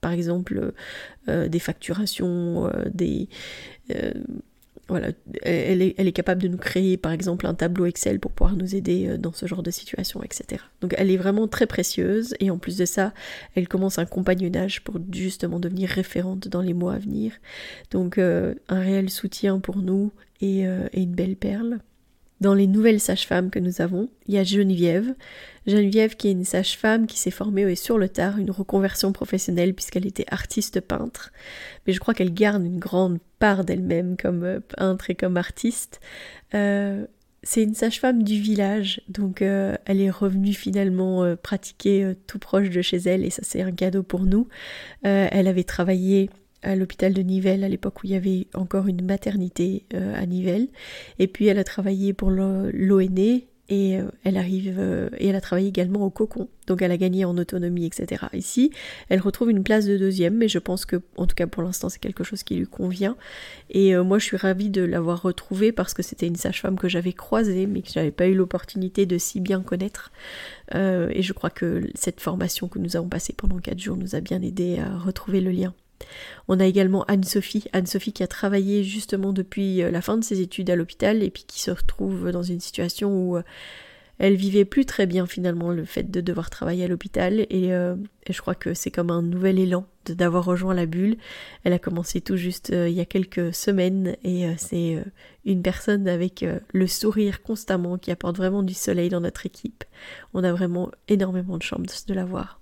par 0.00 0.12
exemple 0.12 0.72
des 1.26 1.58
facturations, 1.58 2.70
des, 2.94 3.28
voilà, 4.88 5.08
elle 5.42 5.82
est, 5.82 6.12
capable 6.12 6.42
de 6.42 6.48
nous 6.48 6.58
créer 6.58 6.96
par 6.96 7.10
exemple 7.10 7.46
un 7.46 7.54
tableau 7.54 7.86
Excel 7.86 8.20
pour 8.20 8.30
pouvoir 8.30 8.56
nous 8.56 8.76
aider 8.76 9.08
euh, 9.08 9.18
dans 9.18 9.32
ce 9.32 9.46
genre 9.46 9.62
de 9.62 9.72
situation, 9.72 10.22
etc. 10.22 10.62
Donc 10.80 10.94
elle 10.96 11.10
est 11.10 11.16
vraiment 11.16 11.48
très 11.48 11.66
précieuse 11.66 12.34
et 12.38 12.50
en 12.50 12.58
plus 12.58 12.76
de 12.76 12.84
ça, 12.84 13.12
elle 13.56 13.66
commence 13.66 13.98
un 13.98 14.06
compagnonnage 14.06 14.84
pour 14.84 14.98
justement 15.12 15.58
devenir 15.58 15.88
référente 15.88 16.46
dans 16.46 16.62
les 16.62 16.72
mois 16.72 16.94
à 16.94 16.98
venir. 16.98 17.32
Donc 17.90 18.16
euh, 18.18 18.54
un 18.68 18.80
réel 18.80 19.10
soutien 19.10 19.58
pour 19.58 19.78
nous 19.78 20.12
et, 20.40 20.68
euh, 20.68 20.86
et 20.92 21.02
une 21.02 21.14
belle 21.14 21.36
perle. 21.36 21.80
Dans 22.40 22.52
les 22.52 22.66
nouvelles 22.66 23.00
sages-femmes 23.00 23.48
que 23.48 23.58
nous 23.58 23.80
avons, 23.80 24.10
il 24.26 24.34
y 24.34 24.38
a 24.38 24.44
Geneviève. 24.44 25.14
Geneviève 25.66 26.16
qui 26.16 26.28
est 26.28 26.32
une 26.32 26.44
sage-femme 26.44 27.06
qui 27.06 27.18
s'est 27.18 27.30
formée 27.30 27.74
sur 27.76 27.96
le 27.96 28.08
tard 28.08 28.38
une 28.38 28.50
reconversion 28.50 29.12
professionnelle 29.12 29.74
puisqu'elle 29.74 30.06
était 30.06 30.26
artiste 30.30 30.80
peintre. 30.80 31.32
Mais 31.86 31.92
je 31.94 32.00
crois 32.00 32.12
qu'elle 32.12 32.34
garde 32.34 32.62
une 32.64 32.78
grande 32.78 33.18
part 33.38 33.64
d'elle-même 33.64 34.16
comme 34.18 34.44
euh, 34.44 34.60
peintre 34.60 35.08
et 35.10 35.14
comme 35.14 35.38
artiste. 35.38 36.00
Euh, 36.54 37.06
c'est 37.42 37.62
une 37.62 37.74
sage-femme 37.74 38.22
du 38.22 38.40
village, 38.40 39.00
donc 39.08 39.40
euh, 39.40 39.76
elle 39.84 40.00
est 40.00 40.10
revenue 40.10 40.52
finalement 40.52 41.36
pratiquer 41.36 42.14
tout 42.26 42.40
proche 42.40 42.70
de 42.70 42.82
chez 42.82 42.96
elle 42.96 43.24
et 43.24 43.30
ça 43.30 43.42
c'est 43.44 43.62
un 43.62 43.70
cadeau 43.70 44.02
pour 44.02 44.24
nous. 44.24 44.48
elle 45.02 45.46
avait 45.46 45.62
travaillé 45.62 46.28
à 46.62 46.76
l'hôpital 46.76 47.12
de 47.12 47.22
Nivelles 47.22 47.64
à 47.64 47.68
l'époque 47.68 48.02
où 48.02 48.06
il 48.06 48.10
y 48.10 48.16
avait 48.16 48.46
encore 48.54 48.88
une 48.88 49.04
maternité 49.04 49.84
euh, 49.94 50.14
à 50.14 50.26
Nivelles. 50.26 50.68
Et 51.18 51.26
puis 51.26 51.46
elle 51.46 51.58
a 51.58 51.64
travaillé 51.64 52.12
pour 52.12 52.30
l'ONE 52.30 53.40
et 53.68 53.98
euh, 53.98 54.04
elle 54.22 54.36
arrive 54.36 54.76
euh, 54.78 55.08
et 55.18 55.28
elle 55.28 55.34
a 55.36 55.40
travaillé 55.40 55.68
également 55.68 56.04
au 56.04 56.10
cocon. 56.10 56.48
Donc 56.68 56.82
elle 56.82 56.92
a 56.92 56.96
gagné 56.96 57.24
en 57.24 57.36
autonomie 57.36 57.84
etc 57.84 58.26
ici 58.32 58.72
elle 59.08 59.20
retrouve 59.20 59.50
une 59.50 59.64
place 59.64 59.86
de 59.86 59.96
deuxième 59.96 60.36
mais 60.36 60.48
je 60.48 60.58
pense 60.58 60.84
que 60.84 60.96
en 61.16 61.26
tout 61.26 61.34
cas 61.34 61.46
pour 61.46 61.62
l'instant 61.62 61.88
c'est 61.88 61.98
quelque 61.98 62.24
chose 62.24 62.42
qui 62.42 62.56
lui 62.56 62.66
convient. 62.66 63.16
Et 63.70 63.96
moi 63.96 64.18
je 64.18 64.24
suis 64.24 64.36
ravie 64.36 64.70
de 64.70 64.82
l'avoir 64.82 65.22
retrouvée 65.22 65.72
parce 65.72 65.94
que 65.94 66.02
c'était 66.02 66.26
une 66.26 66.36
sage-femme 66.36 66.78
que 66.78 66.88
j'avais 66.88 67.12
croisée 67.12 67.66
mais 67.66 67.82
que 67.82 67.90
j'avais 67.92 68.12
pas 68.12 68.26
eu 68.26 68.34
l'opportunité 68.34 69.04
de 69.04 69.18
si 69.18 69.40
bien 69.40 69.62
connaître. 69.62 70.12
Et 70.72 71.22
je 71.22 71.32
crois 71.32 71.50
que 71.50 71.88
cette 71.94 72.20
formation 72.20 72.68
que 72.68 72.78
nous 72.78 72.96
avons 72.96 73.08
passée 73.08 73.32
pendant 73.32 73.58
quatre 73.58 73.80
jours 73.80 73.96
nous 73.96 74.14
a 74.14 74.20
bien 74.20 74.42
aidé 74.42 74.78
à 74.78 74.96
retrouver 74.96 75.40
le 75.40 75.50
lien 75.50 75.74
on 76.48 76.60
a 76.60 76.66
également 76.66 77.04
Anne-Sophie, 77.04 77.64
Anne-Sophie 77.72 78.12
qui 78.12 78.22
a 78.22 78.26
travaillé 78.26 78.84
justement 78.84 79.32
depuis 79.32 79.82
euh, 79.82 79.90
la 79.90 80.00
fin 80.00 80.16
de 80.16 80.24
ses 80.24 80.40
études 80.40 80.70
à 80.70 80.76
l'hôpital 80.76 81.22
et 81.22 81.30
puis 81.30 81.44
qui 81.46 81.60
se 81.60 81.70
retrouve 81.70 82.30
dans 82.30 82.42
une 82.42 82.60
situation 82.60 83.10
où 83.10 83.36
euh, 83.36 83.42
elle 84.18 84.36
vivait 84.36 84.64
plus 84.64 84.86
très 84.86 85.06
bien 85.06 85.26
finalement 85.26 85.70
le 85.70 85.84
fait 85.84 86.10
de 86.10 86.20
devoir 86.20 86.48
travailler 86.48 86.84
à 86.84 86.88
l'hôpital 86.88 87.46
euh, 87.52 87.96
et, 88.26 88.32
je 88.32 88.40
crois 88.40 88.54
que 88.54 88.72
c'est 88.74 88.90
comme 88.90 89.10
un 89.10 89.22
nouvel 89.22 89.58
élan 89.58 89.86
d'avoir 90.06 90.44
rejoint 90.44 90.72
la 90.72 90.86
bulle. 90.86 91.16
Elle 91.64 91.72
a 91.72 91.78
commencé 91.78 92.20
tout 92.20 92.36
juste 92.36 92.68
il 92.70 92.92
y 92.92 93.00
a 93.00 93.04
quelques 93.04 93.52
semaines 93.52 94.16
et 94.22 94.46
c'est 94.56 95.04
une 95.44 95.62
personne 95.62 96.06
avec 96.06 96.44
le 96.72 96.86
sourire 96.86 97.42
constamment 97.42 97.98
qui 97.98 98.12
apporte 98.12 98.36
vraiment 98.36 98.62
du 98.62 98.74
soleil 98.74 99.08
dans 99.08 99.20
notre 99.20 99.46
équipe. 99.46 99.84
On 100.32 100.44
a 100.44 100.52
vraiment 100.52 100.92
énormément 101.08 101.58
de 101.58 101.62
chance 101.64 102.06
de 102.06 102.14
la 102.14 102.24
voir. 102.24 102.60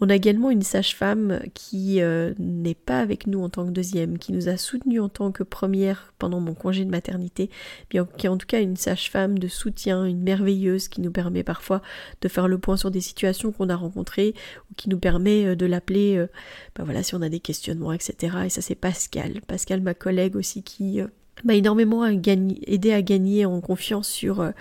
On 0.00 0.10
a 0.10 0.14
également 0.14 0.50
une 0.50 0.62
sage-femme 0.62 1.40
qui 1.54 2.02
euh, 2.02 2.34
n'est 2.38 2.74
pas 2.74 3.00
avec 3.00 3.26
nous 3.26 3.40
en 3.40 3.48
tant 3.48 3.64
que 3.64 3.70
deuxième, 3.70 4.18
qui 4.18 4.32
nous 4.32 4.48
a 4.48 4.58
soutenus 4.58 5.00
en 5.00 5.08
tant 5.08 5.32
que 5.32 5.42
première 5.42 6.12
pendant 6.18 6.38
mon 6.38 6.52
congé 6.52 6.84
de 6.84 6.90
maternité, 6.90 7.48
qui 7.88 7.96
est 7.96 8.28
en 8.28 8.36
tout 8.36 8.46
cas 8.46 8.60
une 8.60 8.76
sage-femme 8.76 9.38
de 9.38 9.48
soutien, 9.48 10.04
une 10.04 10.20
merveilleuse 10.20 10.88
qui 10.88 11.00
nous 11.00 11.10
permet 11.10 11.42
parfois 11.42 11.80
de 12.20 12.28
faire 12.28 12.46
le 12.46 12.58
point 12.58 12.76
sur 12.76 12.90
des 12.90 13.00
situations 13.00 13.52
qu'on 13.52 13.70
a 13.70 13.76
rencontrées 13.76 14.34
ou 14.70 14.74
qui 14.76 14.90
nous 14.90 14.98
permet 14.98 15.46
euh, 15.46 15.56
de 15.56 15.64
l'appeler, 15.64 16.16
euh, 16.16 16.26
ben 16.74 16.84
voilà, 16.84 17.02
si 17.02 17.14
on 17.14 17.22
a 17.22 17.30
des 17.30 17.40
questionnements, 17.40 17.92
etc. 17.92 18.36
Et 18.44 18.50
ça 18.50 18.60
c'est 18.60 18.74
Pascal, 18.74 19.40
Pascal 19.46 19.80
ma 19.80 19.94
collègue 19.94 20.36
aussi 20.36 20.62
qui 20.62 21.00
m'a 21.44 21.54
énormément 21.54 22.04
aidé 22.06 22.92
à 22.92 23.00
gagner 23.00 23.46
en 23.46 23.60
confiance 23.62 24.08
sur 24.08 24.52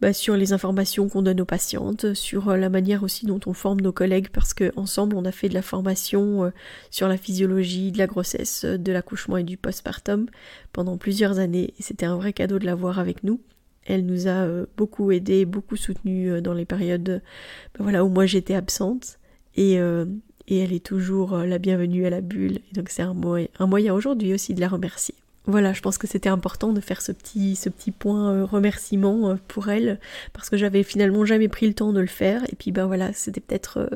bah, 0.00 0.14
sur 0.14 0.34
les 0.34 0.54
informations 0.54 1.08
qu'on 1.10 1.20
donne 1.20 1.42
aux 1.42 1.46
patientes, 1.46 2.14
sur 2.14 2.48
euh, 2.48 2.56
la 2.56 2.70
manière 2.70 3.02
aussi 3.02 3.26
dont 3.26 3.40
on 3.44 3.52
forme 3.52 3.82
nos 3.82 3.92
collègues, 3.92 4.28
parce 4.30 4.54
qu'ensemble 4.54 5.14
on 5.14 5.26
a 5.26 5.32
fait 5.32 5.50
de 5.50 5.54
la 5.54 5.60
formation 5.62 6.44
euh, 6.44 6.50
sur 6.90 7.06
la 7.06 7.18
physiologie 7.18 7.92
de 7.92 7.98
la 7.98 8.06
grossesse, 8.06 8.64
euh, 8.64 8.78
de 8.78 8.92
l'accouchement 8.92 9.36
et 9.36 9.44
du 9.44 9.58
postpartum 9.58 10.26
pendant 10.72 10.96
plusieurs 10.96 11.38
années, 11.38 11.74
c'était 11.80 12.06
un 12.06 12.16
vrai 12.16 12.32
cadeau 12.32 12.58
de 12.58 12.64
l'avoir 12.64 12.98
avec 12.98 13.24
nous. 13.24 13.40
Elle 13.84 14.06
nous 14.06 14.28
a 14.28 14.46
beaucoup 14.76 15.10
aidé, 15.10 15.44
beaucoup 15.46 15.76
soutenu 15.76 16.40
dans 16.42 16.52
les 16.52 16.66
périodes 16.66 17.22
bah, 17.74 17.80
voilà, 17.80 18.04
où 18.04 18.08
moi 18.08 18.24
j'étais 18.26 18.54
absente, 18.54 19.18
et, 19.56 19.74
elle 19.74 20.72
est 20.72 20.84
toujours 20.84 21.36
la 21.38 21.58
bienvenue 21.58 22.06
à 22.06 22.10
la 22.10 22.20
bulle, 22.20 22.58
donc 22.72 22.88
c'est 22.90 23.02
un 23.02 23.66
moyen 23.66 23.94
aujourd'hui 23.94 24.34
aussi 24.34 24.54
de 24.54 24.60
la 24.60 24.68
remercier. 24.68 25.14
Voilà, 25.50 25.72
je 25.72 25.80
pense 25.80 25.98
que 25.98 26.06
c'était 26.06 26.28
important 26.28 26.72
de 26.72 26.80
faire 26.80 27.02
ce 27.02 27.10
petit, 27.10 27.56
ce 27.56 27.68
petit 27.68 27.90
point 27.90 28.32
euh, 28.32 28.44
remerciement 28.44 29.30
euh, 29.30 29.34
pour 29.48 29.68
elle, 29.68 29.98
parce 30.32 30.48
que 30.48 30.56
j'avais 30.56 30.84
finalement 30.84 31.24
jamais 31.24 31.48
pris 31.48 31.66
le 31.66 31.74
temps 31.74 31.92
de 31.92 31.98
le 31.98 32.06
faire, 32.06 32.44
et 32.44 32.54
puis 32.56 32.70
ben 32.70 32.86
voilà, 32.86 33.12
c'était 33.12 33.40
peut-être 33.40 33.78
euh, 33.78 33.88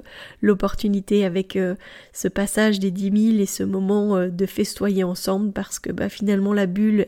l'opportunité 0.42 1.24
avec 1.24 1.56
ce 2.12 2.28
passage 2.28 2.80
des 2.80 2.90
10 2.90 3.34
000 3.34 3.40
et 3.40 3.46
ce 3.46 3.62
moment 3.62 4.26
de 4.26 4.46
festoyer 4.46 5.04
ensemble, 5.04 5.52
parce 5.52 5.78
que 5.78 5.92
ben, 5.92 6.08
finalement 6.08 6.52
la 6.52 6.66
bulle 6.66 7.06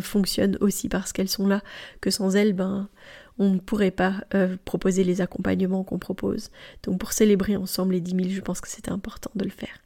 fonctionne 0.00 0.58
aussi 0.60 0.88
parce 0.88 1.12
qu'elles 1.12 1.28
sont 1.28 1.46
là, 1.46 1.62
que 2.00 2.10
sans 2.10 2.34
elles, 2.34 2.52
ben 2.52 2.88
on 3.38 3.50
ne 3.50 3.58
pourrait 3.58 3.92
pas 3.92 4.24
proposer 4.64 5.04
les 5.04 5.20
accompagnements 5.20 5.84
qu'on 5.84 5.98
propose. 5.98 6.50
Donc 6.82 6.98
pour 6.98 7.12
célébrer 7.12 7.56
ensemble 7.56 7.94
les 7.94 8.00
10 8.00 8.10
000, 8.10 8.28
je 8.30 8.40
pense 8.40 8.60
que 8.60 8.68
c'était 8.68 8.90
important 8.90 9.30
de 9.34 9.44
le 9.44 9.50
faire. 9.50 9.81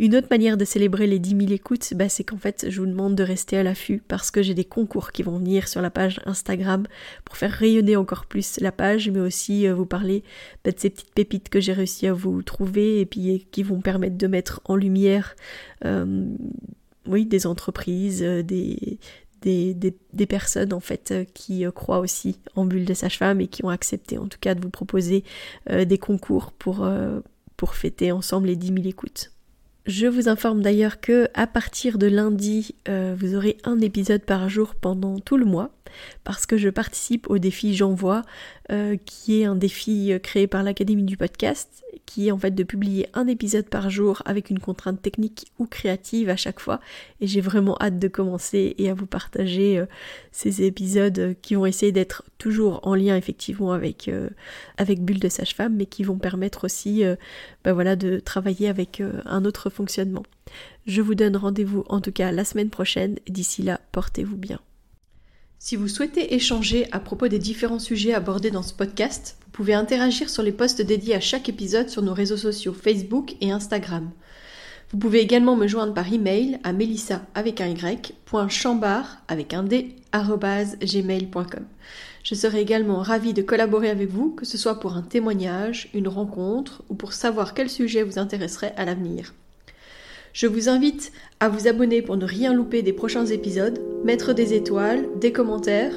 Une 0.00 0.16
autre 0.16 0.28
manière 0.30 0.56
de 0.56 0.64
célébrer 0.64 1.06
les 1.06 1.18
10 1.18 1.36
000 1.36 1.52
écoutes, 1.52 1.92
bah, 1.92 2.08
c'est 2.08 2.24
qu'en 2.24 2.38
fait, 2.38 2.70
je 2.70 2.80
vous 2.80 2.86
demande 2.86 3.14
de 3.14 3.22
rester 3.22 3.58
à 3.58 3.62
l'affût 3.62 4.02
parce 4.08 4.30
que 4.30 4.42
j'ai 4.42 4.54
des 4.54 4.64
concours 4.64 5.12
qui 5.12 5.22
vont 5.22 5.36
venir 5.36 5.68
sur 5.68 5.82
la 5.82 5.90
page 5.90 6.22
Instagram 6.24 6.86
pour 7.26 7.36
faire 7.36 7.50
rayonner 7.50 7.96
encore 7.96 8.24
plus 8.24 8.60
la 8.60 8.72
page, 8.72 9.10
mais 9.10 9.20
aussi 9.20 9.66
euh, 9.66 9.74
vous 9.74 9.84
parler 9.84 10.24
bah, 10.64 10.70
de 10.70 10.80
ces 10.80 10.88
petites 10.88 11.12
pépites 11.12 11.50
que 11.50 11.60
j'ai 11.60 11.74
réussi 11.74 12.06
à 12.06 12.14
vous 12.14 12.42
trouver 12.42 13.00
et 13.00 13.04
puis 13.04 13.46
qui 13.52 13.62
vont 13.62 13.82
permettre 13.82 14.16
de 14.16 14.26
mettre 14.26 14.62
en 14.64 14.74
lumière 14.74 15.36
euh, 15.84 16.24
oui, 17.06 17.26
des 17.26 17.46
entreprises, 17.46 18.22
des, 18.22 18.98
personnes 20.26 20.72
en 20.72 20.80
fait 20.80 21.12
qui 21.34 21.66
croient 21.74 21.98
aussi 21.98 22.38
en 22.56 22.64
bulle 22.64 22.86
de 22.86 22.94
sage-femme 22.94 23.42
et 23.42 23.48
qui 23.48 23.66
ont 23.66 23.70
accepté 23.70 24.16
en 24.16 24.28
tout 24.28 24.38
cas 24.40 24.54
de 24.54 24.62
vous 24.62 24.70
proposer 24.70 25.24
des 25.68 25.98
concours 25.98 26.52
pour, 26.52 26.88
pour 27.58 27.74
fêter 27.74 28.12
ensemble 28.12 28.46
les 28.46 28.56
10 28.56 28.68
000 28.68 28.78
écoutes. 28.86 29.30
Je 29.90 30.06
vous 30.06 30.28
informe 30.28 30.62
d'ailleurs 30.62 31.00
que 31.00 31.26
à 31.34 31.48
partir 31.48 31.98
de 31.98 32.06
lundi, 32.06 32.76
vous 32.86 33.34
aurez 33.34 33.58
un 33.64 33.80
épisode 33.80 34.22
par 34.22 34.48
jour 34.48 34.76
pendant 34.76 35.18
tout 35.18 35.36
le 35.36 35.44
mois 35.44 35.72
parce 36.22 36.46
que 36.46 36.56
je 36.56 36.68
participe 36.68 37.28
au 37.28 37.38
défi 37.38 37.74
J'envoie, 37.74 38.22
euh, 38.70 38.96
qui 39.04 39.40
est 39.40 39.46
un 39.46 39.56
défi 39.56 40.12
euh, 40.12 40.20
créé 40.20 40.46
par 40.46 40.62
l'Académie 40.62 41.02
du 41.02 41.16
podcast, 41.16 41.82
qui 42.06 42.28
est 42.28 42.30
en 42.30 42.38
fait 42.38 42.52
de 42.52 42.62
publier 42.62 43.08
un 43.14 43.26
épisode 43.26 43.68
par 43.68 43.90
jour 43.90 44.22
avec 44.26 44.48
une 44.48 44.60
contrainte 44.60 45.02
technique 45.02 45.50
ou 45.58 45.66
créative 45.66 46.28
à 46.28 46.36
chaque 46.36 46.60
fois. 46.60 46.80
Et 47.20 47.26
j'ai 47.26 47.40
vraiment 47.40 47.76
hâte 47.80 47.98
de 47.98 48.06
commencer 48.06 48.76
et 48.78 48.88
à 48.88 48.94
vous 48.94 49.06
partager 49.06 49.78
euh, 49.78 49.86
ces 50.30 50.62
épisodes 50.62 51.34
qui 51.42 51.56
vont 51.56 51.66
essayer 51.66 51.90
d'être 51.90 52.22
toujours 52.38 52.80
en 52.86 52.94
lien 52.94 53.16
effectivement 53.16 53.72
avec, 53.72 54.08
avec 54.78 55.04
Bulle 55.04 55.18
de 55.18 55.28
Sage-Femme, 55.28 55.74
mais 55.74 55.86
qui 55.86 56.04
vont 56.04 56.18
permettre 56.18 56.64
aussi 56.64 57.02
bah 57.64 57.72
voilà, 57.72 57.96
de 57.96 58.20
travailler 58.20 58.68
avec 58.68 59.02
un 59.26 59.44
autre 59.44 59.68
fonctionnement. 59.68 60.22
Je 60.86 61.02
vous 61.02 61.14
donne 61.14 61.36
rendez-vous 61.36 61.84
en 61.88 62.00
tout 62.00 62.12
cas 62.12 62.32
la 62.32 62.44
semaine 62.44 62.70
prochaine. 62.70 63.16
D'ici 63.28 63.62
là, 63.62 63.80
portez-vous 63.92 64.36
bien. 64.36 64.60
Si 65.62 65.76
vous 65.76 65.88
souhaitez 65.88 66.34
échanger 66.34 66.88
à 66.90 67.00
propos 67.00 67.28
des 67.28 67.38
différents 67.38 67.78
sujets 67.78 68.14
abordés 68.14 68.50
dans 68.50 68.62
ce 68.62 68.72
podcast, 68.72 69.36
vous 69.44 69.50
pouvez 69.50 69.74
interagir 69.74 70.30
sur 70.30 70.42
les 70.42 70.52
posts 70.52 70.80
dédiés 70.80 71.14
à 71.14 71.20
chaque 71.20 71.50
épisode 71.50 71.90
sur 71.90 72.00
nos 72.00 72.14
réseaux 72.14 72.38
sociaux 72.38 72.72
Facebook 72.72 73.34
et 73.42 73.52
Instagram. 73.52 74.10
Vous 74.90 74.96
pouvez 74.96 75.20
également 75.20 75.56
me 75.56 75.66
joindre 75.66 75.92
par 75.92 76.10
email 76.10 76.58
à 76.64 76.72
melissa 76.72 77.26
avec 77.34 77.60
un 77.60 77.68
y, 77.68 77.98
avec 79.28 79.52
un 79.52 79.62
d, 79.62 79.96
gmail.com. 80.14 81.66
Je 82.24 82.34
serai 82.34 82.62
également 82.62 83.02
ravie 83.02 83.34
de 83.34 83.42
collaborer 83.42 83.90
avec 83.90 84.08
vous, 84.08 84.30
que 84.30 84.46
ce 84.46 84.56
soit 84.56 84.80
pour 84.80 84.94
un 84.94 85.02
témoignage, 85.02 85.90
une 85.92 86.08
rencontre 86.08 86.82
ou 86.88 86.94
pour 86.94 87.12
savoir 87.12 87.52
quel 87.52 87.68
sujet 87.68 88.02
vous 88.02 88.18
intéresserait 88.18 88.72
à 88.78 88.86
l'avenir. 88.86 89.34
Je 90.32 90.46
vous 90.46 90.68
invite 90.68 91.12
à 91.40 91.48
vous 91.48 91.66
abonner 91.66 92.02
pour 92.02 92.16
ne 92.16 92.24
rien 92.24 92.54
louper 92.54 92.82
des 92.82 92.92
prochains 92.92 93.26
épisodes, 93.26 93.80
mettre 94.04 94.32
des 94.32 94.54
étoiles, 94.54 95.08
des 95.20 95.32
commentaires 95.32 95.94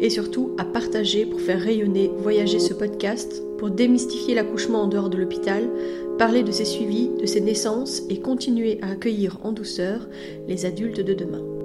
et 0.00 0.10
surtout 0.10 0.54
à 0.58 0.64
partager 0.64 1.26
pour 1.26 1.40
faire 1.40 1.60
rayonner, 1.60 2.10
voyager 2.18 2.58
ce 2.58 2.74
podcast, 2.74 3.42
pour 3.58 3.70
démystifier 3.70 4.34
l'accouchement 4.34 4.82
en 4.82 4.86
dehors 4.86 5.10
de 5.10 5.16
l'hôpital, 5.16 5.68
parler 6.18 6.42
de 6.42 6.52
ses 6.52 6.64
suivis, 6.64 7.10
de 7.20 7.26
ses 7.26 7.40
naissances 7.40 8.02
et 8.08 8.20
continuer 8.20 8.78
à 8.82 8.90
accueillir 8.90 9.38
en 9.42 9.52
douceur 9.52 10.08
les 10.46 10.66
adultes 10.66 11.00
de 11.00 11.14
demain. 11.14 11.57